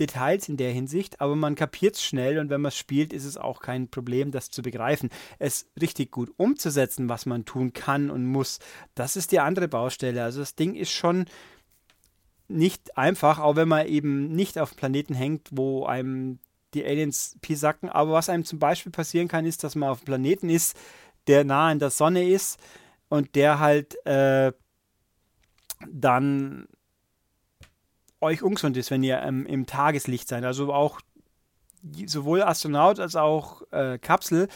Details 0.00 0.48
in 0.48 0.56
der 0.56 0.72
Hinsicht, 0.72 1.20
aber 1.20 1.36
man 1.36 1.54
kapiert 1.54 1.94
es 1.94 2.04
schnell 2.04 2.38
und 2.38 2.50
wenn 2.50 2.60
man 2.60 2.70
es 2.70 2.76
spielt, 2.76 3.12
ist 3.12 3.24
es 3.24 3.36
auch 3.36 3.60
kein 3.60 3.88
Problem, 3.88 4.32
das 4.32 4.50
zu 4.50 4.62
begreifen. 4.62 5.10
Es 5.38 5.68
richtig 5.80 6.10
gut 6.10 6.32
umzusetzen, 6.36 7.08
was 7.08 7.26
man 7.26 7.44
tun 7.44 7.72
kann 7.72 8.10
und 8.10 8.26
muss, 8.26 8.58
das 8.94 9.16
ist 9.16 9.30
die 9.32 9.40
andere 9.40 9.68
Baustelle. 9.68 10.24
Also 10.24 10.40
das 10.40 10.56
Ding 10.56 10.74
ist 10.74 10.90
schon 10.90 11.26
nicht 12.48 12.98
einfach, 12.98 13.38
auch 13.38 13.56
wenn 13.56 13.68
man 13.68 13.86
eben 13.86 14.34
nicht 14.34 14.58
auf 14.58 14.76
Planeten 14.76 15.14
hängt, 15.14 15.48
wo 15.52 15.86
einem 15.86 16.38
die 16.74 16.84
Aliens 16.84 17.36
pisacken. 17.40 17.88
Aber 17.88 18.12
was 18.12 18.28
einem 18.28 18.44
zum 18.44 18.58
Beispiel 18.58 18.92
passieren 18.92 19.28
kann, 19.28 19.46
ist, 19.46 19.64
dass 19.64 19.74
man 19.74 19.88
auf 19.88 19.98
einem 19.98 20.06
Planeten 20.06 20.50
ist, 20.50 20.76
der 21.26 21.44
nah 21.44 21.68
an 21.68 21.78
der 21.78 21.90
Sonne 21.90 22.28
ist 22.28 22.58
und 23.08 23.34
der 23.34 23.58
halt 23.58 23.94
äh, 24.06 24.52
dann 25.88 26.66
euch 28.20 28.42
ungesund 28.42 28.76
ist, 28.76 28.90
wenn 28.90 29.02
ihr 29.02 29.22
ähm, 29.22 29.46
im 29.46 29.66
Tageslicht 29.66 30.28
seid. 30.28 30.44
Also 30.44 30.72
auch 30.72 31.00
sowohl 32.06 32.42
Astronaut 32.42 32.98
als 32.98 33.16
auch 33.16 33.62
äh, 33.70 33.98
Kapsel 33.98 34.48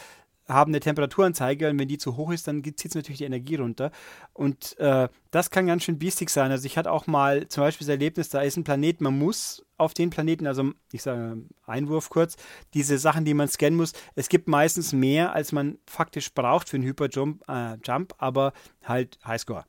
haben 0.49 0.71
eine 0.71 0.79
Temperaturanzeige 0.79 1.69
und 1.69 1.79
wenn 1.79 1.87
die 1.87 1.97
zu 1.97 2.17
hoch 2.17 2.31
ist, 2.31 2.47
dann 2.47 2.63
zieht 2.63 2.85
es 2.85 2.95
natürlich 2.95 3.19
die 3.19 3.25
Energie 3.25 3.55
runter. 3.55 3.91
Und 4.33 4.77
äh, 4.79 5.07
das 5.31 5.51
kann 5.51 5.67
ganz 5.67 5.83
schön 5.83 5.99
biestig 5.99 6.29
sein. 6.29 6.51
Also 6.51 6.65
ich 6.65 6.77
hatte 6.77 6.91
auch 6.91 7.07
mal 7.07 7.47
zum 7.47 7.63
Beispiel 7.63 7.85
das 7.85 7.91
Erlebnis, 7.91 8.29
da 8.29 8.41
ist 8.41 8.57
ein 8.57 8.63
Planet, 8.63 8.99
man 9.01 9.17
muss 9.17 9.65
auf 9.77 9.93
den 9.93 10.09
Planeten, 10.09 10.47
also 10.47 10.71
ich 10.91 11.03
sage 11.03 11.43
Einwurf 11.65 12.09
kurz, 12.09 12.35
diese 12.73 12.97
Sachen, 12.97 13.25
die 13.25 13.33
man 13.33 13.47
scannen 13.47 13.77
muss, 13.77 13.93
es 14.15 14.27
gibt 14.27 14.47
meistens 14.47 14.91
mehr, 14.91 15.33
als 15.33 15.51
man 15.51 15.77
faktisch 15.85 16.33
braucht 16.33 16.69
für 16.69 16.77
einen 16.77 16.85
Hyperjump, 16.85 17.43
äh, 17.47 17.77
Jump, 17.83 18.15
aber 18.17 18.53
halt 18.83 19.19
Highscore. 19.25 19.65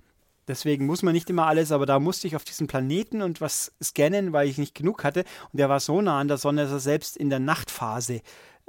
Deswegen 0.51 0.85
muss 0.85 1.05
man 1.05 1.15
nicht 1.15 1.31
immer 1.31 1.47
alles, 1.47 1.71
aber 1.71 1.87
da 1.87 2.01
musste 2.01 2.27
ich 2.27 2.35
auf 2.35 2.43
diesen 2.43 2.67
Planeten 2.67 3.23
und 3.23 3.41
was 3.41 3.73
scannen, 3.81 4.33
weil 4.33 4.49
ich 4.49 4.59
nicht 4.59 4.75
genug 4.75 5.05
hatte. 5.05 5.21
Und 5.53 5.59
der 5.61 5.69
war 5.69 5.79
so 5.79 6.01
nah 6.03 6.19
an 6.19 6.27
der 6.27 6.39
Sonne, 6.39 6.65
dass 6.65 6.73
er 6.73 6.81
selbst 6.81 7.17
in 7.17 7.31
der 7.31 7.39
Nachtphase 7.39 8.21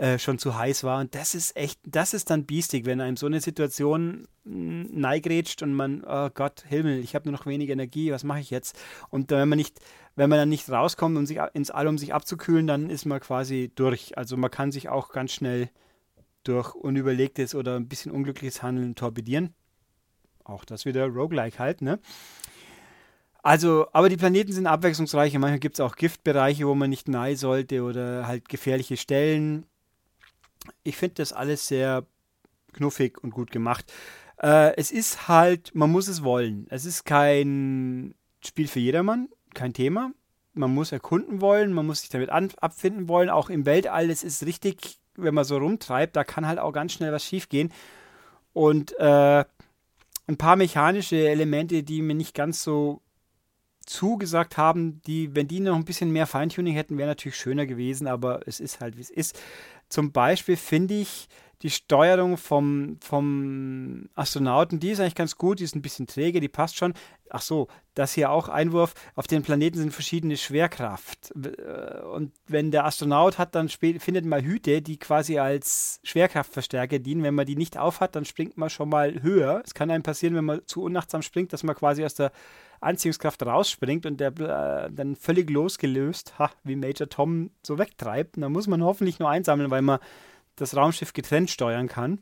äh, 0.01 0.17
schon 0.17 0.39
zu 0.39 0.57
heiß 0.57 0.83
war. 0.83 0.99
Und 0.99 1.13
das 1.13 1.35
ist 1.35 1.55
echt, 1.55 1.79
das 1.85 2.15
ist 2.15 2.31
dann 2.31 2.47
biestig, 2.47 2.87
wenn 2.87 3.01
einem 3.01 3.17
so 3.17 3.27
eine 3.27 3.39
Situation 3.39 4.27
neigrätscht 4.43 5.61
und 5.61 5.75
man, 5.75 6.03
oh 6.03 6.29
Gott, 6.33 6.63
Himmel, 6.67 6.97
ich 7.03 7.13
habe 7.13 7.29
nur 7.29 7.37
noch 7.37 7.45
wenig 7.45 7.69
Energie, 7.69 8.11
was 8.11 8.23
mache 8.23 8.39
ich 8.39 8.49
jetzt? 8.49 8.75
Und 9.09 9.29
wenn 9.29 9.47
man 9.47 9.57
nicht, 9.57 9.79
wenn 10.15 10.27
man 10.27 10.39
dann 10.39 10.49
nicht 10.49 10.67
rauskommt, 10.67 11.15
um 11.19 11.27
sich 11.27 11.37
ins 11.53 11.69
All, 11.69 11.87
um 11.87 11.99
sich 11.99 12.15
abzukühlen, 12.15 12.65
dann 12.65 12.89
ist 12.89 13.05
man 13.05 13.19
quasi 13.19 13.71
durch. 13.75 14.17
Also 14.17 14.37
man 14.37 14.49
kann 14.49 14.71
sich 14.71 14.89
auch 14.89 15.11
ganz 15.11 15.33
schnell 15.33 15.69
durch 16.43 16.73
unüberlegtes 16.73 17.53
oder 17.53 17.75
ein 17.75 17.87
bisschen 17.87 18.11
unglückliches 18.11 18.63
Handeln 18.63 18.95
torpedieren. 18.95 19.53
Auch 20.43 20.65
das 20.65 20.85
wieder 20.85 21.05
Roguelike 21.05 21.59
halt, 21.59 21.83
ne? 21.83 21.99
Also, 23.43 23.85
aber 23.93 24.09
die 24.09 24.17
Planeten 24.17 24.51
sind 24.51 24.65
abwechslungsreich. 24.65 25.33
Manchmal 25.33 25.59
gibt 25.59 25.75
es 25.75 25.79
auch 25.79 25.95
Giftbereiche, 25.95 26.65
wo 26.65 26.73
man 26.73 26.89
nicht 26.89 27.07
nahe 27.07 27.35
sollte 27.35 27.83
oder 27.83 28.25
halt 28.25 28.49
gefährliche 28.49 28.97
Stellen 28.97 29.67
ich 30.83 30.97
finde 30.97 31.15
das 31.15 31.33
alles 31.33 31.67
sehr 31.67 32.05
knuffig 32.73 33.23
und 33.23 33.31
gut 33.31 33.51
gemacht. 33.51 33.91
Äh, 34.41 34.75
es 34.75 34.91
ist 34.91 35.27
halt, 35.27 35.73
man 35.75 35.91
muss 35.91 36.07
es 36.07 36.23
wollen. 36.23 36.67
Es 36.69 36.85
ist 36.85 37.05
kein 37.05 38.15
Spiel 38.43 38.67
für 38.67 38.79
jedermann, 38.79 39.29
kein 39.53 39.73
Thema. 39.73 40.11
Man 40.53 40.73
muss 40.73 40.91
erkunden 40.91 41.41
wollen, 41.41 41.73
man 41.73 41.85
muss 41.85 42.01
sich 42.01 42.09
damit 42.09 42.29
abfinden 42.29 43.07
wollen. 43.07 43.29
Auch 43.29 43.49
im 43.49 43.65
Weltall, 43.65 44.09
es 44.09 44.23
ist 44.23 44.45
richtig, 44.45 44.99
wenn 45.15 45.33
man 45.33 45.45
so 45.45 45.57
rumtreibt, 45.57 46.15
da 46.15 46.23
kann 46.23 46.47
halt 46.47 46.59
auch 46.59 46.73
ganz 46.73 46.93
schnell 46.93 47.11
was 47.11 47.23
schiefgehen. 47.23 47.71
Und 48.53 48.97
äh, 48.99 49.45
ein 50.27 50.37
paar 50.37 50.55
mechanische 50.55 51.29
Elemente, 51.29 51.83
die 51.83 52.01
mir 52.01 52.15
nicht 52.15 52.33
ganz 52.33 52.63
so 52.63 53.01
zugesagt 53.85 54.57
haben, 54.57 55.01
die, 55.03 55.35
wenn 55.35 55.47
die 55.47 55.59
noch 55.59 55.75
ein 55.75 55.85
bisschen 55.85 56.11
mehr 56.11 56.27
Feintuning 56.27 56.73
hätten, 56.73 56.97
wäre 56.97 57.09
natürlich 57.09 57.37
schöner 57.37 57.65
gewesen, 57.65 58.07
aber 58.07 58.41
es 58.47 58.59
ist 58.59 58.79
halt, 58.79 58.97
wie 58.97 59.01
es 59.01 59.09
ist. 59.09 59.39
Zum 59.91 60.11
Beispiel 60.11 60.55
finde 60.55 60.95
ich 60.95 61.27
die 61.61 61.69
Steuerung 61.69 62.37
vom, 62.37 62.97
vom 63.01 64.09
Astronauten, 64.15 64.79
die 64.79 64.91
ist 64.91 64.99
eigentlich 64.99 65.15
ganz 65.15 65.37
gut, 65.37 65.59
die 65.59 65.63
ist 65.63 65.75
ein 65.75 65.83
bisschen 65.83 66.07
träge, 66.07 66.39
die 66.39 66.49
passt 66.49 66.77
schon. 66.77 66.93
Ach 67.29 67.41
so, 67.41 67.67
das 67.93 68.13
hier 68.13 68.31
auch 68.31 68.49
Einwurf. 68.49 68.93
Auf 69.15 69.27
den 69.27 69.43
Planeten 69.43 69.77
sind 69.77 69.93
verschiedene 69.93 70.37
Schwerkraft. 70.37 71.31
Äh, 71.35 72.01
und 72.01 72.31
wenn 72.47 72.71
der 72.71 72.85
Astronaut 72.85 73.37
hat, 73.37 73.53
dann 73.53 73.69
findet 73.69 74.25
man 74.25 74.43
Hüte, 74.43 74.81
die 74.81 74.97
quasi 74.97 75.37
als 75.37 75.99
Schwerkraftverstärker 76.03 76.99
dienen. 76.99 77.23
Wenn 77.23 77.35
man 77.35 77.45
die 77.45 77.55
nicht 77.55 77.77
aufhat, 77.77 78.15
dann 78.15 78.25
springt 78.25 78.57
man 78.57 78.69
schon 78.69 78.89
mal 78.89 79.21
höher. 79.21 79.61
Es 79.63 79.73
kann 79.73 79.91
einem 79.91 80.03
passieren, 80.03 80.35
wenn 80.35 80.45
man 80.45 80.61
zu 80.65 80.81
unachtsam 80.81 81.21
springt, 81.21 81.53
dass 81.53 81.63
man 81.63 81.75
quasi 81.75 82.03
aus 82.03 82.15
der 82.15 82.31
Anziehungskraft 82.81 83.45
rausspringt 83.45 84.05
und 84.05 84.19
der 84.19 84.29
äh, 84.39 84.91
dann 84.91 85.15
völlig 85.15 85.49
losgelöst, 85.49 86.37
ha, 86.39 86.51
wie 86.63 86.75
Major 86.75 87.07
Tom 87.07 87.51
so 87.63 87.77
wegtreibt. 87.77 88.35
Und 88.35 88.41
dann 88.41 88.51
muss 88.51 88.67
man 88.67 88.83
hoffentlich 88.83 89.19
nur 89.19 89.29
einsammeln, 89.29 89.71
weil 89.71 89.83
man 89.83 89.99
das 90.55 90.75
Raumschiff 90.75 91.13
getrennt 91.13 91.49
steuern 91.49 91.87
kann. 91.87 92.19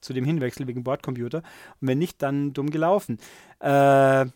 Zu 0.00 0.12
dem 0.12 0.24
Hinwechsel 0.24 0.68
wegen 0.68 0.84
Bordcomputer. 0.84 1.38
Und 1.80 1.88
wenn 1.88 1.98
nicht, 1.98 2.22
dann 2.22 2.52
dumm 2.52 2.70
gelaufen. 2.70 3.18
Äh, 3.58 4.26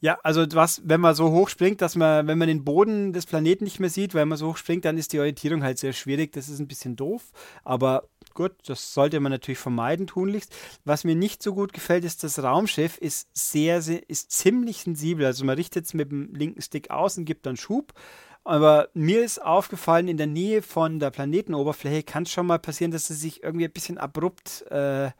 ja, 0.00 0.18
also 0.24 0.44
was, 0.50 0.82
wenn 0.84 1.00
man 1.00 1.14
so 1.14 1.30
hoch 1.30 1.48
springt, 1.48 1.80
dass 1.80 1.94
man, 1.94 2.26
wenn 2.26 2.36
man 2.36 2.48
den 2.48 2.64
Boden 2.64 3.12
des 3.12 3.24
Planeten 3.24 3.62
nicht 3.62 3.78
mehr 3.78 3.88
sieht, 3.88 4.14
weil 4.14 4.26
man 4.26 4.36
so 4.36 4.48
hoch 4.48 4.56
springt, 4.56 4.84
dann 4.84 4.98
ist 4.98 5.12
die 5.12 5.20
Orientierung 5.20 5.62
halt 5.62 5.78
sehr 5.78 5.92
schwierig. 5.92 6.32
Das 6.32 6.48
ist 6.48 6.58
ein 6.58 6.66
bisschen 6.66 6.96
doof. 6.96 7.30
Aber 7.62 8.08
gut, 8.34 8.52
das 8.66 8.94
sollte 8.94 9.20
man 9.20 9.32
natürlich 9.32 9.58
vermeiden, 9.58 10.06
tunlichst. 10.06 10.54
Was 10.84 11.04
mir 11.04 11.14
nicht 11.14 11.42
so 11.42 11.54
gut 11.54 11.72
gefällt, 11.72 12.04
ist, 12.04 12.24
das 12.24 12.42
Raumschiff 12.42 12.98
ist 12.98 13.28
sehr, 13.32 13.82
sehr 13.82 14.08
ist 14.08 14.30
ziemlich 14.30 14.78
sensibel. 14.78 15.26
Also 15.26 15.44
man 15.44 15.56
richtet 15.56 15.86
es 15.86 15.94
mit 15.94 16.10
dem 16.10 16.34
linken 16.34 16.62
Stick 16.62 16.90
aus 16.90 17.18
und 17.18 17.24
gibt 17.24 17.46
dann 17.46 17.56
Schub. 17.56 17.92
Aber 18.44 18.88
mir 18.94 19.22
ist 19.22 19.40
aufgefallen, 19.40 20.08
in 20.08 20.16
der 20.16 20.26
Nähe 20.26 20.62
von 20.62 20.98
der 20.98 21.10
Planetenoberfläche 21.10 22.02
kann 22.02 22.24
es 22.24 22.32
schon 22.32 22.46
mal 22.46 22.58
passieren, 22.58 22.90
dass 22.90 23.08
es 23.08 23.20
sich 23.20 23.42
irgendwie 23.42 23.66
ein 23.66 23.72
bisschen 23.72 23.98
abrupt 23.98 24.62
äh, 24.70 25.10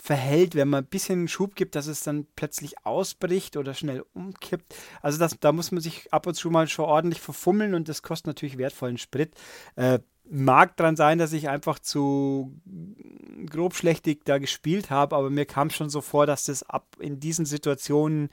verhält, 0.00 0.54
wenn 0.54 0.68
man 0.68 0.84
ein 0.84 0.88
bisschen 0.88 1.28
Schub 1.28 1.54
gibt, 1.54 1.74
dass 1.74 1.86
es 1.86 2.02
dann 2.02 2.26
plötzlich 2.36 2.84
ausbricht 2.84 3.56
oder 3.56 3.74
schnell 3.74 4.04
umkippt. 4.14 4.74
Also 5.02 5.18
das, 5.18 5.36
da 5.40 5.52
muss 5.52 5.72
man 5.72 5.80
sich 5.80 6.12
ab 6.12 6.26
und 6.26 6.34
zu 6.34 6.50
mal 6.50 6.68
schon 6.68 6.86
ordentlich 6.86 7.20
verfummeln 7.20 7.74
und 7.74 7.88
das 7.88 8.02
kostet 8.02 8.28
natürlich 8.28 8.58
wertvollen 8.58 8.98
Sprit. 8.98 9.34
Äh, 9.76 10.00
mag 10.30 10.76
dran 10.76 10.96
sein, 10.96 11.18
dass 11.18 11.32
ich 11.32 11.48
einfach 11.48 11.78
zu 11.78 12.54
grobschlächtig 13.46 14.20
da 14.24 14.38
gespielt 14.38 14.90
habe, 14.90 15.16
aber 15.16 15.28
mir 15.28 15.44
kam 15.44 15.70
schon 15.70 15.90
so 15.90 16.00
vor, 16.00 16.26
dass 16.26 16.44
das 16.44 16.62
ab 16.62 16.86
in 17.00 17.18
diesen 17.20 17.46
Situationen 17.46 18.30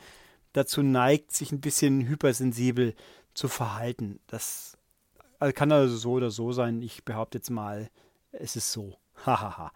dazu 0.54 0.84
neigt, 0.84 1.32
sich 1.32 1.52
ein 1.52 1.62
bisschen 1.62 2.08
hypersensibel 2.08 2.94
zu 3.34 3.48
verhalten. 3.48 4.20
Das 4.28 4.78
also 5.40 5.54
kann 5.54 5.72
also 5.72 5.96
so 5.96 6.12
oder 6.14 6.32
so 6.32 6.52
sein. 6.52 6.82
Ich 6.82 7.04
behaupte 7.04 7.38
jetzt 7.38 7.50
mal, 7.50 7.90
es 8.32 8.56
ist 8.56 8.72
so. 8.72 8.98
Hahaha. 9.26 9.72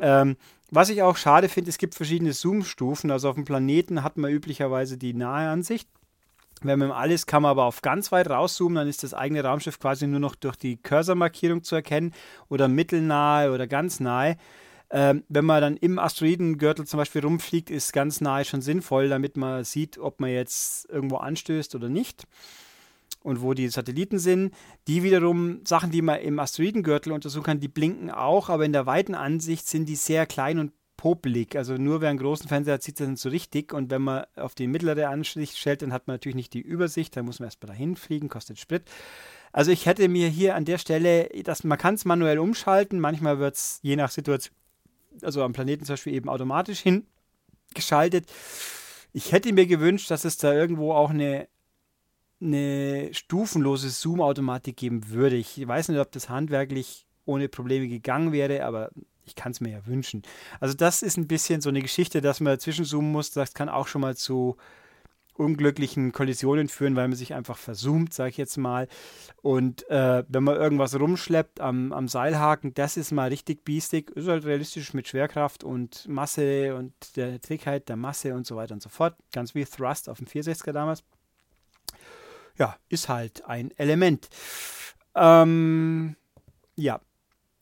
ähm, 0.00 0.36
was 0.70 0.90
ich 0.90 1.02
auch 1.02 1.16
schade 1.16 1.48
finde, 1.48 1.70
es 1.70 1.78
gibt 1.78 1.94
verschiedene 1.94 2.32
Zoom-Stufen. 2.32 3.10
Also 3.10 3.30
auf 3.30 3.36
dem 3.36 3.44
Planeten 3.44 4.02
hat 4.02 4.16
man 4.18 4.30
üblicherweise 4.30 4.98
die 4.98 5.14
nahe 5.14 5.48
Ansicht. 5.48 5.88
Wenn 6.62 6.78
man 6.78 6.90
alles 6.90 7.26
kann 7.26 7.42
man 7.42 7.50
aber 7.50 7.64
auf 7.64 7.82
ganz 7.82 8.12
weit 8.12 8.30
rauszoomen, 8.30 8.76
dann 8.76 8.88
ist 8.88 9.02
das 9.02 9.12
eigene 9.12 9.44
Raumschiff 9.44 9.78
quasi 9.78 10.06
nur 10.06 10.20
noch 10.20 10.34
durch 10.34 10.56
die 10.56 10.78
Cursor-Markierung 10.78 11.62
zu 11.62 11.74
erkennen 11.74 12.14
oder 12.48 12.66
mittelnahe 12.66 13.52
oder 13.52 13.66
ganz 13.66 14.00
nahe. 14.00 14.36
Ähm, 14.88 15.24
wenn 15.28 15.44
man 15.44 15.60
dann 15.60 15.76
im 15.76 15.98
Asteroidengürtel 15.98 16.86
zum 16.86 16.98
Beispiel 16.98 17.22
rumfliegt, 17.22 17.70
ist 17.70 17.92
ganz 17.92 18.20
nahe 18.20 18.44
schon 18.44 18.62
sinnvoll, 18.62 19.08
damit 19.08 19.36
man 19.36 19.64
sieht, 19.64 19.98
ob 19.98 20.20
man 20.20 20.30
jetzt 20.30 20.88
irgendwo 20.88 21.16
anstößt 21.16 21.74
oder 21.74 21.88
nicht 21.88 22.24
und 23.22 23.42
wo 23.42 23.52
die 23.52 23.68
Satelliten 23.68 24.18
sind. 24.18 24.54
Die 24.86 25.02
wiederum, 25.02 25.60
Sachen, 25.64 25.90
die 25.90 26.02
man 26.02 26.20
im 26.20 26.38
Asteroidengürtel 26.38 27.12
untersuchen 27.12 27.44
kann, 27.44 27.60
die 27.60 27.68
blinken 27.68 28.10
auch, 28.10 28.48
aber 28.48 28.64
in 28.64 28.72
der 28.72 28.86
weiten 28.86 29.16
Ansicht 29.16 29.66
sind 29.66 29.88
die 29.88 29.96
sehr 29.96 30.24
klein 30.26 30.60
und 30.60 30.72
popelig. 31.06 31.54
Also 31.54 31.74
nur 31.76 32.00
wer 32.00 32.10
einen 32.10 32.18
großen 32.18 32.48
Fernseher 32.48 32.74
hat, 32.74 32.82
sieht 32.82 32.98
das 32.98 33.06
nicht 33.06 33.20
so 33.20 33.28
richtig. 33.28 33.72
Und 33.72 33.92
wenn 33.92 34.02
man 34.02 34.24
auf 34.34 34.56
die 34.56 34.66
mittlere 34.66 35.08
Ansicht 35.08 35.56
stellt, 35.56 35.82
dann 35.82 35.92
hat 35.92 36.08
man 36.08 36.14
natürlich 36.14 36.34
nicht 36.34 36.52
die 36.52 36.60
Übersicht. 36.60 37.16
Da 37.16 37.22
muss 37.22 37.38
man 37.38 37.46
erstmal 37.46 37.68
dahin 37.68 37.94
fliegen, 37.94 38.28
kostet 38.28 38.58
Sprit. 38.58 38.82
Also 39.52 39.70
ich 39.70 39.86
hätte 39.86 40.08
mir 40.08 40.28
hier 40.28 40.56
an 40.56 40.64
der 40.64 40.78
Stelle, 40.78 41.28
dass 41.44 41.62
man 41.62 41.78
kann 41.78 41.94
es 41.94 42.04
manuell 42.06 42.40
umschalten. 42.40 42.98
Manchmal 42.98 43.38
wird 43.38 43.54
es 43.54 43.78
je 43.82 43.94
nach 43.94 44.10
Situation, 44.10 44.52
also 45.22 45.44
am 45.44 45.52
Planeten 45.52 45.84
zum 45.84 45.92
Beispiel 45.92 46.14
eben 46.14 46.28
automatisch 46.28 46.80
hingeschaltet. 46.80 48.26
Ich 49.12 49.30
hätte 49.30 49.52
mir 49.52 49.66
gewünscht, 49.66 50.10
dass 50.10 50.24
es 50.24 50.38
da 50.38 50.52
irgendwo 50.52 50.92
auch 50.92 51.10
eine 51.10 51.46
eine 52.38 53.14
stufenlose 53.14 53.90
Zoom-Automatik 53.90 54.76
geben 54.76 55.08
würde. 55.08 55.36
Ich 55.36 55.66
weiß 55.66 55.88
nicht, 55.88 56.00
ob 56.00 56.12
das 56.12 56.28
handwerklich 56.28 57.06
ohne 57.24 57.48
Probleme 57.48 57.88
gegangen 57.88 58.32
wäre, 58.32 58.64
aber 58.64 58.90
ich 59.26 59.34
kann 59.34 59.52
es 59.52 59.60
mir 59.60 59.70
ja 59.70 59.86
wünschen. 59.86 60.22
Also 60.60 60.74
das 60.74 61.02
ist 61.02 61.16
ein 61.16 61.28
bisschen 61.28 61.60
so 61.60 61.68
eine 61.68 61.82
Geschichte, 61.82 62.20
dass 62.20 62.40
man 62.40 62.58
zwischenzoomen 62.58 63.12
muss. 63.12 63.30
Das 63.30 63.54
kann 63.54 63.68
auch 63.68 63.86
schon 63.86 64.00
mal 64.00 64.16
zu 64.16 64.56
unglücklichen 65.34 66.12
Kollisionen 66.12 66.68
führen, 66.68 66.96
weil 66.96 67.08
man 67.08 67.16
sich 67.16 67.34
einfach 67.34 67.58
verzoomt, 67.58 68.14
sage 68.14 68.30
ich 68.30 68.36
jetzt 68.38 68.56
mal. 68.56 68.88
Und 69.42 69.88
äh, 69.90 70.24
wenn 70.28 70.44
man 70.44 70.56
irgendwas 70.56 70.98
rumschleppt 70.98 71.60
am, 71.60 71.92
am 71.92 72.08
Seilhaken, 72.08 72.72
das 72.72 72.96
ist 72.96 73.12
mal 73.12 73.28
richtig 73.28 73.64
biestig. 73.64 74.10
Ist 74.12 74.28
halt 74.28 74.46
realistisch 74.46 74.94
mit 74.94 75.08
Schwerkraft 75.08 75.62
und 75.62 76.08
Masse 76.08 76.74
und 76.74 76.94
der 77.16 77.38
Trägheit 77.40 77.88
der 77.90 77.96
Masse 77.96 78.34
und 78.34 78.46
so 78.46 78.56
weiter 78.56 78.72
und 78.72 78.82
so 78.82 78.88
fort. 78.88 79.14
Ganz 79.32 79.54
wie 79.54 79.64
Thrust 79.64 80.08
auf 80.08 80.18
dem 80.18 80.26
64er 80.26 80.72
damals 80.72 81.04
ja, 82.58 82.76
ist 82.88 83.08
halt 83.08 83.44
ein 83.46 83.70
Element. 83.76 84.28
Ähm, 85.14 86.16
ja, 86.74 87.00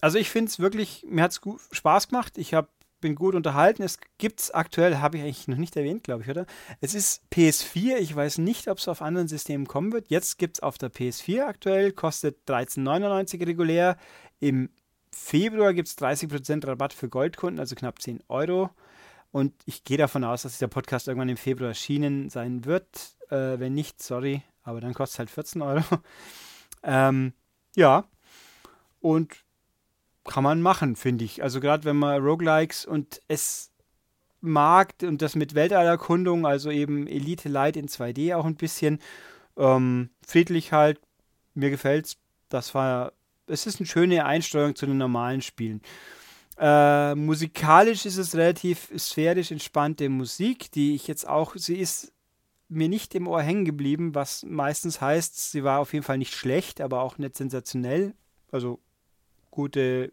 also 0.05 0.19
ich 0.19 0.29
finde 0.29 0.51
es 0.51 0.59
wirklich, 0.59 1.07
mir 1.09 1.23
hat 1.23 1.31
es 1.31 1.41
Spaß 1.73 2.09
gemacht. 2.09 2.37
Ich 2.37 2.53
hab, 2.53 2.69
bin 3.01 3.15
gut 3.15 3.35
unterhalten. 3.35 3.83
Es 3.83 3.99
gibt 4.19 4.39
es 4.39 4.51
aktuell, 4.51 4.99
habe 4.99 5.17
ich 5.17 5.23
eigentlich 5.23 5.49
noch 5.49 5.57
nicht 5.57 5.75
erwähnt, 5.77 6.05
glaube 6.05 6.23
ich, 6.23 6.29
oder? 6.29 6.45
Es 6.83 6.93
ist 6.93 7.23
PS4. 7.33 7.97
Ich 7.97 8.15
weiß 8.15 8.37
nicht, 8.37 8.69
ob 8.69 8.77
es 8.77 8.87
auf 8.87 9.01
anderen 9.01 9.29
Systemen 9.29 9.67
kommen 9.67 9.93
wird. 9.93 10.11
Jetzt 10.11 10.37
gibt 10.37 10.59
es 10.59 10.63
auf 10.63 10.77
der 10.77 10.93
PS4 10.93 11.47
aktuell, 11.47 11.91
kostet 11.93 12.37
13,99 12.47 13.47
regulär. 13.47 13.97
Im 14.41 14.69
Februar 15.11 15.73
gibt 15.73 15.89
es 15.89 15.97
30% 15.97 16.67
Rabatt 16.67 16.93
für 16.93 17.09
Goldkunden, 17.09 17.59
also 17.59 17.75
knapp 17.75 18.03
10 18.03 18.25
Euro. 18.29 18.69
Und 19.31 19.55
ich 19.65 19.85
gehe 19.85 19.97
davon 19.97 20.23
aus, 20.23 20.43
dass 20.43 20.53
dieser 20.53 20.69
Podcast 20.69 21.09
irgendwann 21.09 21.31
im 21.31 21.39
Februar 21.39 21.71
erschienen 21.71 22.29
sein 22.29 22.67
wird. 22.67 23.17
Äh, 23.31 23.59
wenn 23.59 23.73
nicht, 23.73 24.03
sorry, 24.03 24.43
aber 24.65 24.83
dann 24.83 24.93
kostet 24.93 25.15
es 25.15 25.19
halt 25.21 25.31
14 25.31 25.63
Euro. 25.63 25.85
ähm, 26.83 27.33
ja, 27.75 28.05
und 29.01 29.44
kann 30.25 30.45
man 30.45 30.63
machen, 30.63 30.97
finde 30.97 31.25
ich. 31.25 31.43
Also 31.43 31.61
gerade 31.61 31.85
wenn 31.85 31.97
man 31.97 32.23
Roguelikes 32.23 32.87
und 32.87 33.21
es 33.29 33.71
mag 34.41 34.95
und 35.03 35.23
das 35.23 35.35
mit 35.35 35.55
Weltallerkundung, 35.55 36.47
also 36.47 36.71
eben 36.71 37.07
Elite 37.07 37.49
Light 37.49 37.77
in 37.77 37.89
2D 37.89 38.35
auch 38.35 38.45
ein 38.45 38.57
bisschen 38.57 38.99
ähm, 39.57 40.11
friedlich 40.27 40.73
halt. 40.73 41.01
Mir 41.55 41.71
gefällt's. 41.71 42.17
Das 42.49 42.75
war, 42.75 43.13
es 43.47 43.67
ist 43.67 43.81
eine 43.81 43.87
schöne 43.87 44.25
Einsteuerung 44.25 44.75
zu 44.75 44.87
den 44.87 44.99
normalen 44.99 45.41
Spielen. 45.41 45.81
Äh, 46.59 47.15
musikalisch 47.15 48.07
ist 48.07 48.17
es 48.17 48.35
relativ 48.35 48.91
sphärisch 48.97 49.51
entspannte 49.51 50.09
Musik, 50.09 50.71
die 50.73 50.95
ich 50.95 51.09
jetzt 51.09 51.27
auch, 51.27 51.57
sie 51.57 51.77
ist 51.77 52.13
mir 52.69 52.89
nicht 52.89 53.15
im 53.15 53.27
Ohr 53.27 53.43
hängen 53.43 53.65
geblieben, 53.65 54.15
was 54.15 54.45
meistens 54.45 55.01
heißt, 55.01 55.51
sie 55.51 55.65
war 55.65 55.81
auf 55.81 55.93
jeden 55.93 56.05
Fall 56.05 56.19
nicht 56.19 56.35
schlecht, 56.35 56.81
aber 56.81 57.03
auch 57.03 57.19
nicht 57.19 57.37
sensationell. 57.37 58.15
Also 58.53 58.81
gute 59.55 60.13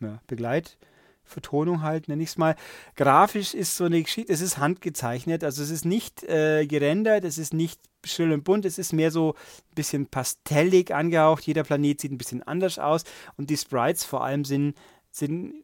ja, 0.00 0.20
Begleitvertonung 0.26 1.82
halt, 1.82 2.08
nenne 2.08 2.22
ich 2.22 2.30
es 2.30 2.38
mal. 2.38 2.56
Grafisch 2.96 3.54
ist 3.54 3.76
so 3.76 3.84
eine 3.84 4.02
Geschichte, 4.02 4.32
es 4.32 4.40
ist 4.40 4.58
handgezeichnet, 4.58 5.44
also 5.44 5.62
es 5.62 5.70
ist 5.70 5.84
nicht 5.84 6.24
äh, 6.24 6.66
gerendert, 6.66 7.24
es 7.24 7.38
ist 7.38 7.54
nicht 7.54 7.80
schrill 8.04 8.32
und 8.32 8.44
bunt, 8.44 8.64
es 8.64 8.78
ist 8.78 8.92
mehr 8.92 9.10
so 9.10 9.32
ein 9.32 9.74
bisschen 9.74 10.06
pastellig 10.06 10.92
angehaucht. 10.94 11.46
Jeder 11.46 11.64
Planet 11.64 12.00
sieht 12.00 12.12
ein 12.12 12.18
bisschen 12.18 12.42
anders 12.42 12.78
aus 12.78 13.04
und 13.36 13.50
die 13.50 13.56
Sprites 13.56 14.04
vor 14.04 14.24
allem 14.24 14.44
sind, 14.44 14.76
sind 15.10 15.54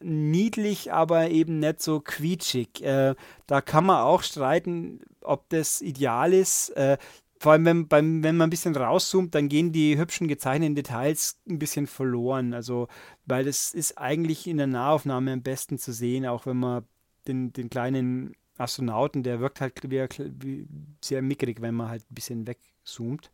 niedlich, 0.00 0.92
aber 0.92 1.30
eben 1.30 1.58
nicht 1.58 1.82
so 1.82 2.00
quietschig. 2.00 2.82
Äh, 2.82 3.14
da 3.46 3.60
kann 3.60 3.86
man 3.86 4.02
auch 4.02 4.22
streiten, 4.22 5.00
ob 5.22 5.48
das 5.48 5.80
ideal 5.80 6.32
ist. 6.32 6.70
Äh, 6.70 6.98
vor 7.40 7.52
allem, 7.52 7.64
wenn, 7.64 7.88
beim, 7.88 8.22
wenn 8.22 8.36
man 8.36 8.48
ein 8.48 8.50
bisschen 8.50 8.74
rauszoomt, 8.74 9.34
dann 9.34 9.48
gehen 9.48 9.72
die 9.72 9.96
hübschen 9.96 10.28
gezeichneten 10.28 10.74
Details 10.74 11.38
ein 11.48 11.58
bisschen 11.58 11.86
verloren. 11.86 12.52
Also, 12.52 12.88
weil 13.26 13.44
das 13.44 13.74
ist 13.74 13.98
eigentlich 13.98 14.46
in 14.46 14.56
der 14.56 14.66
Nahaufnahme 14.66 15.32
am 15.32 15.42
besten 15.42 15.78
zu 15.78 15.92
sehen, 15.92 16.26
auch 16.26 16.46
wenn 16.46 16.56
man 16.56 16.84
den, 17.26 17.52
den 17.52 17.70
kleinen 17.70 18.34
Astronauten, 18.56 19.22
der 19.22 19.40
wirkt 19.40 19.60
halt 19.60 19.80
wie, 19.84 20.66
sehr 21.02 21.22
mickrig, 21.22 21.60
wenn 21.60 21.74
man 21.74 21.88
halt 21.88 22.02
ein 22.10 22.14
bisschen 22.14 22.46
wegzoomt. 22.46 23.30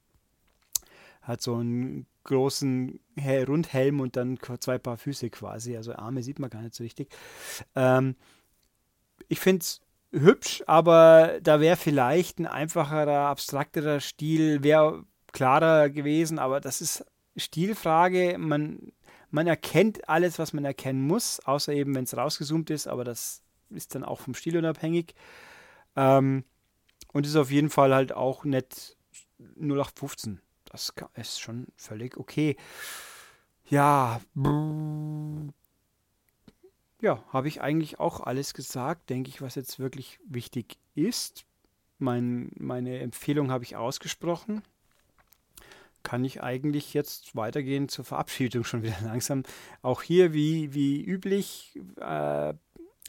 Hat 1.23 1.41
so 1.41 1.55
einen 1.55 2.07
großen 2.25 3.01
Rundhelm 3.49 4.01
und 4.01 4.17
dann 4.17 4.39
zwei 4.61 4.77
Paar 4.77 4.99
Füße 4.99 5.31
quasi. 5.31 5.77
Also 5.77 5.95
Arme 5.95 6.23
sieht 6.23 6.39
man 6.39 6.51
gar 6.51 6.61
nicht 6.61 6.75
so 6.75 6.85
richtig. 6.85 7.09
Ähm, 7.75 8.17
ich 9.29 9.41
finde 9.41 9.63
es 9.63 9.81
hübsch, 10.15 10.63
aber 10.67 11.41
da 11.43 11.61
wäre 11.61 11.77
vielleicht 11.77 12.39
ein 12.39 12.47
einfacherer, 12.47 13.29
abstrakterer 13.29 14.01
Stil, 14.01 14.63
wäre 14.63 15.05
klarer 15.33 15.91
gewesen, 15.91 16.39
aber 16.39 16.61
das 16.61 16.81
ist 16.81 17.05
Stilfrage. 17.37 18.37
Man, 18.39 18.93
man 19.31 19.47
erkennt 19.47 20.09
alles, 20.09 20.39
was 20.39 20.53
man 20.53 20.65
erkennen 20.65 21.07
muss, 21.07 21.41
außer 21.41 21.73
eben, 21.73 21.95
wenn 21.95 22.05
es 22.05 22.17
rausgezoomt 22.17 22.71
ist, 22.71 22.87
aber 22.87 23.05
das 23.05 23.43
ist 23.71 23.95
dann 23.95 24.05
auch 24.05 24.21
vom 24.21 24.35
Stil 24.35 24.57
unabhängig. 24.57 25.15
Ähm, 25.97 26.45
und 27.13 27.27
ist 27.27 27.37
auf 27.37 27.51
jeden 27.51 27.71
Fall 27.71 27.95
halt 27.95 28.13
auch 28.13 28.45
nicht 28.45 28.97
0815. 29.57 30.41
Das 30.65 30.93
ist 31.15 31.41
schon 31.41 31.69
völlig 31.77 32.17
okay. 32.17 32.57
Ja, 33.67 34.21
ja, 37.05 37.23
habe 37.35 37.49
ich 37.49 37.61
eigentlich 37.61 38.01
auch 38.01 38.21
alles 38.21 38.55
gesagt, 38.55 39.11
denke 39.11 39.29
ich, 39.29 39.43
was 39.43 39.57
jetzt 39.57 39.79
wirklich 39.79 40.19
wichtig 40.27 40.79
ist. 40.95 41.45
Mein, 41.99 42.51
meine 42.57 42.99
Empfehlung 43.01 43.51
habe 43.51 43.63
ich 43.63 43.77
ausgesprochen. 43.77 44.63
Kann 46.03 46.25
ich 46.25 46.43
eigentlich 46.43 46.95
jetzt 46.95 47.37
weitergehen 47.37 47.91
zur 47.91 48.07
Verabschiedung 48.07 48.65
schon 48.65 48.83
wieder 48.83 48.97
langsam. 49.05 49.43
Auch 49.83 50.01
hier, 50.01 50.33
wie, 50.33 50.73
wie 50.73 51.05
üblich, 51.05 51.79
äh, 52.01 52.55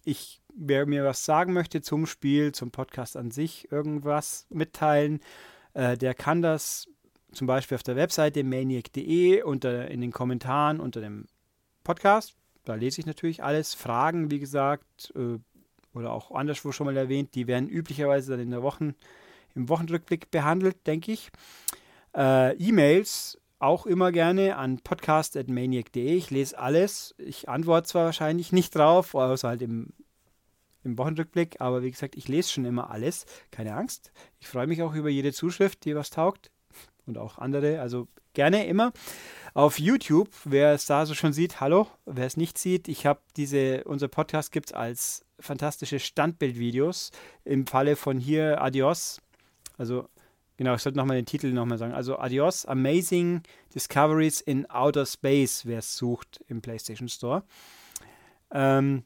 ich, 0.04 0.42
wer 0.54 0.86
mir 0.86 1.06
was 1.06 1.24
sagen 1.24 1.54
möchte 1.54 1.82
zum 1.82 2.06
Spiel, 2.06 2.52
zum 2.52 2.72
Podcast 2.72 3.16
an 3.16 3.32
sich, 3.32 3.72
irgendwas 3.72 4.46
mitteilen, 4.50 5.22
äh, 5.74 5.98
der 5.98 6.14
kann 6.14 6.42
das 6.42 6.90
zum 7.32 7.48
Beispiel 7.48 7.76
auf 7.76 7.84
der 7.84 7.96
Webseite 7.96 8.44
maniac.de 8.44 9.42
unter 9.44 9.88
in 9.90 10.02
den 10.02 10.12
Kommentaren 10.12 10.82
unter 10.82 11.00
dem 11.00 11.28
Podcast. 11.86 12.36
Da 12.66 12.76
lese 12.76 13.00
ich 13.00 13.06
natürlich 13.06 13.44
alles. 13.44 13.74
Fragen, 13.74 14.32
wie 14.32 14.40
gesagt, 14.40 15.14
äh, 15.16 15.40
oder 15.94 16.12
auch 16.12 16.32
anderswo 16.32 16.72
schon 16.72 16.86
mal 16.86 16.98
erwähnt, 16.98 17.36
die 17.36 17.48
werden 17.48 17.70
üblicherweise 17.70 18.32
dann 18.32 18.42
in 18.42 18.52
der 18.52 18.64
Wochen, 18.64 18.96
im 19.56 19.70
Wochenrückblick 19.70 20.30
behandelt, 20.32 20.86
denke 20.86 21.14
ich. 21.14 21.32
Äh, 22.16 22.56
E-Mails 22.58 23.40
auch 23.60 23.86
immer 23.86 24.12
gerne 24.12 24.58
an 24.58 24.80
podcast.maniac.de. 24.80 26.16
Ich 26.16 26.30
lese 26.30 26.60
alles. 26.60 27.16
Ich 27.18 27.48
antworte 27.48 27.88
zwar 27.88 28.06
wahrscheinlich 28.06 28.52
nicht 28.52 28.76
drauf, 28.76 29.16
außer 29.16 29.48
halt 29.48 29.62
im, 29.62 29.94
im 30.84 30.98
Wochenrückblick, 30.98 31.62
aber 31.62 31.82
wie 31.82 31.92
gesagt, 31.92 32.16
ich 32.16 32.28
lese 32.28 32.52
schon 32.52 32.66
immer 32.66 32.90
alles. 32.92 33.26
Keine 33.52 33.76
Angst. 33.76 34.12
Ich 34.40 34.48
freue 34.48 34.68
mich 34.68 34.82
auch 34.82 34.94
über 34.94 35.10
jede 35.10 35.32
Zuschrift, 35.34 35.86
die 35.86 35.96
was 35.96 36.10
taugt. 36.10 36.52
Und 37.06 37.18
auch 37.18 37.38
andere. 37.38 37.80
Also 37.80 38.08
gerne 38.36 38.68
immer. 38.68 38.94
Auf 39.54 39.80
YouTube, 39.80 40.30
wer 40.44 40.74
es 40.74 40.86
da 40.86 41.06
so 41.06 41.14
schon 41.14 41.34
sieht, 41.34 41.62
hallo. 41.62 41.88
Wer 42.06 42.26
es 42.26 42.38
nicht 42.38 42.58
sieht, 42.58 42.88
ich 42.88 43.06
habe 43.06 43.22
diese, 43.38 43.84
unser 43.86 44.10
Podcast 44.10 44.52
gibt 44.52 44.68
es 44.68 44.74
als 44.74 45.26
fantastische 45.40 46.00
Standbildvideos. 46.00 47.12
Im 47.46 47.66
Falle 47.66 47.96
von 47.96 48.20
hier 48.20 48.62
Adios. 48.62 49.22
Also 49.78 50.08
Genau, 50.58 50.74
ich 50.74 50.82
sollte 50.82 50.98
nochmal 50.98 51.18
den 51.18 51.26
Titel 51.26 51.52
nochmal 51.52 51.78
sagen. 51.78 51.94
Also 51.94 52.18
Adios, 52.18 52.66
Amazing 52.66 53.42
Discoveries 53.74 54.40
in 54.40 54.70
Outer 54.70 55.06
Space, 55.06 55.66
wer 55.66 55.80
es 55.80 55.98
sucht 55.98 56.44
im 56.48 56.62
PlayStation 56.62 57.10
Store. 57.10 57.44
Ähm, 58.52 59.04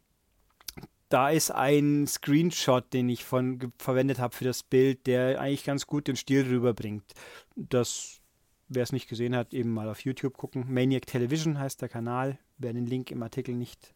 da 1.09 1.31
ist 1.31 1.49
ein 1.49 2.05
Screenshot, 2.05 2.93
den 2.93 3.09
ich 3.09 3.25
von 3.25 3.73
verwendet 3.79 4.19
habe 4.19 4.35
für 4.35 4.43
das 4.43 4.61
Bild, 4.61 5.07
der 5.07 5.41
eigentlich 5.41 5.63
ganz 5.63 5.87
gut 5.87 6.07
den 6.07 6.15
Stil 6.15 6.43
rüberbringt. 6.43 7.03
Das, 7.55 8.18
wer 8.69 8.83
es 8.83 8.91
nicht 8.91 9.09
gesehen 9.09 9.35
hat, 9.35 9.53
eben 9.53 9.73
mal 9.73 9.89
auf 9.89 10.01
YouTube 10.01 10.37
gucken. 10.37 10.65
Maniac 10.71 11.05
Television 11.07 11.59
heißt 11.59 11.81
der 11.81 11.89
Kanal, 11.89 12.37
wer 12.57 12.73
den 12.73 12.85
Link 12.85 13.11
im 13.11 13.21
Artikel 13.23 13.55
nicht 13.55 13.93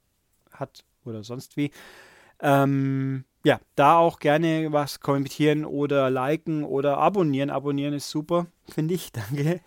hat 0.52 0.84
oder 1.06 1.24
sonst 1.24 1.56
wie. 1.58 1.72
Ähm, 2.40 3.24
ja, 3.46 3.60
da 3.76 3.98
auch 3.98 4.20
gerne 4.20 4.72
was 4.72 5.00
kommentieren 5.00 5.66
oder 5.66 6.10
liken 6.10 6.64
oder 6.64 6.98
abonnieren. 6.98 7.50
Abonnieren 7.50 7.94
ist 7.94 8.10
super, 8.10 8.48
finde 8.68 8.96
ich. 8.96 9.12
Danke. 9.14 9.62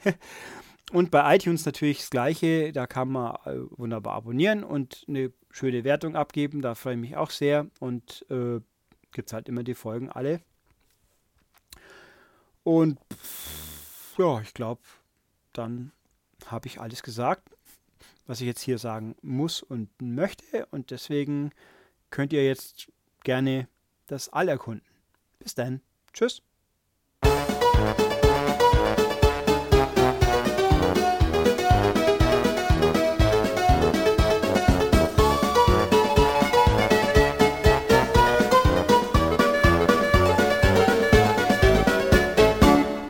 Und 0.92 1.10
bei 1.10 1.36
iTunes 1.36 1.64
natürlich 1.64 1.98
das 1.98 2.10
Gleiche. 2.10 2.72
Da 2.72 2.86
kann 2.86 3.08
man 3.08 3.36
äh, 3.44 3.58
wunderbar 3.70 4.14
abonnieren 4.14 4.64
und 4.64 5.04
eine 5.08 5.32
schöne 5.50 5.84
Wertung 5.84 6.16
abgeben. 6.16 6.62
Da 6.62 6.74
freue 6.74 6.94
ich 6.94 7.00
mich 7.00 7.16
auch 7.16 7.30
sehr. 7.30 7.66
Und 7.80 8.24
äh, 8.30 8.60
gibt 9.12 9.28
es 9.28 9.32
halt 9.32 9.48
immer 9.48 9.62
die 9.62 9.74
Folgen 9.74 10.10
alle. 10.10 10.40
Und 12.62 12.98
ja, 14.18 14.40
ich 14.40 14.54
glaube, 14.54 14.82
dann 15.52 15.92
habe 16.46 16.68
ich 16.68 16.80
alles 16.80 17.02
gesagt, 17.02 17.50
was 18.26 18.40
ich 18.40 18.46
jetzt 18.46 18.62
hier 18.62 18.78
sagen 18.78 19.16
muss 19.22 19.62
und 19.62 19.90
möchte. 20.00 20.66
Und 20.70 20.90
deswegen 20.90 21.50
könnt 22.10 22.32
ihr 22.32 22.44
jetzt 22.44 22.90
gerne 23.24 23.68
das 24.06 24.28
All 24.28 24.48
erkunden. 24.48 24.86
Bis 25.38 25.54
dann. 25.54 25.80
Tschüss. 26.12 26.42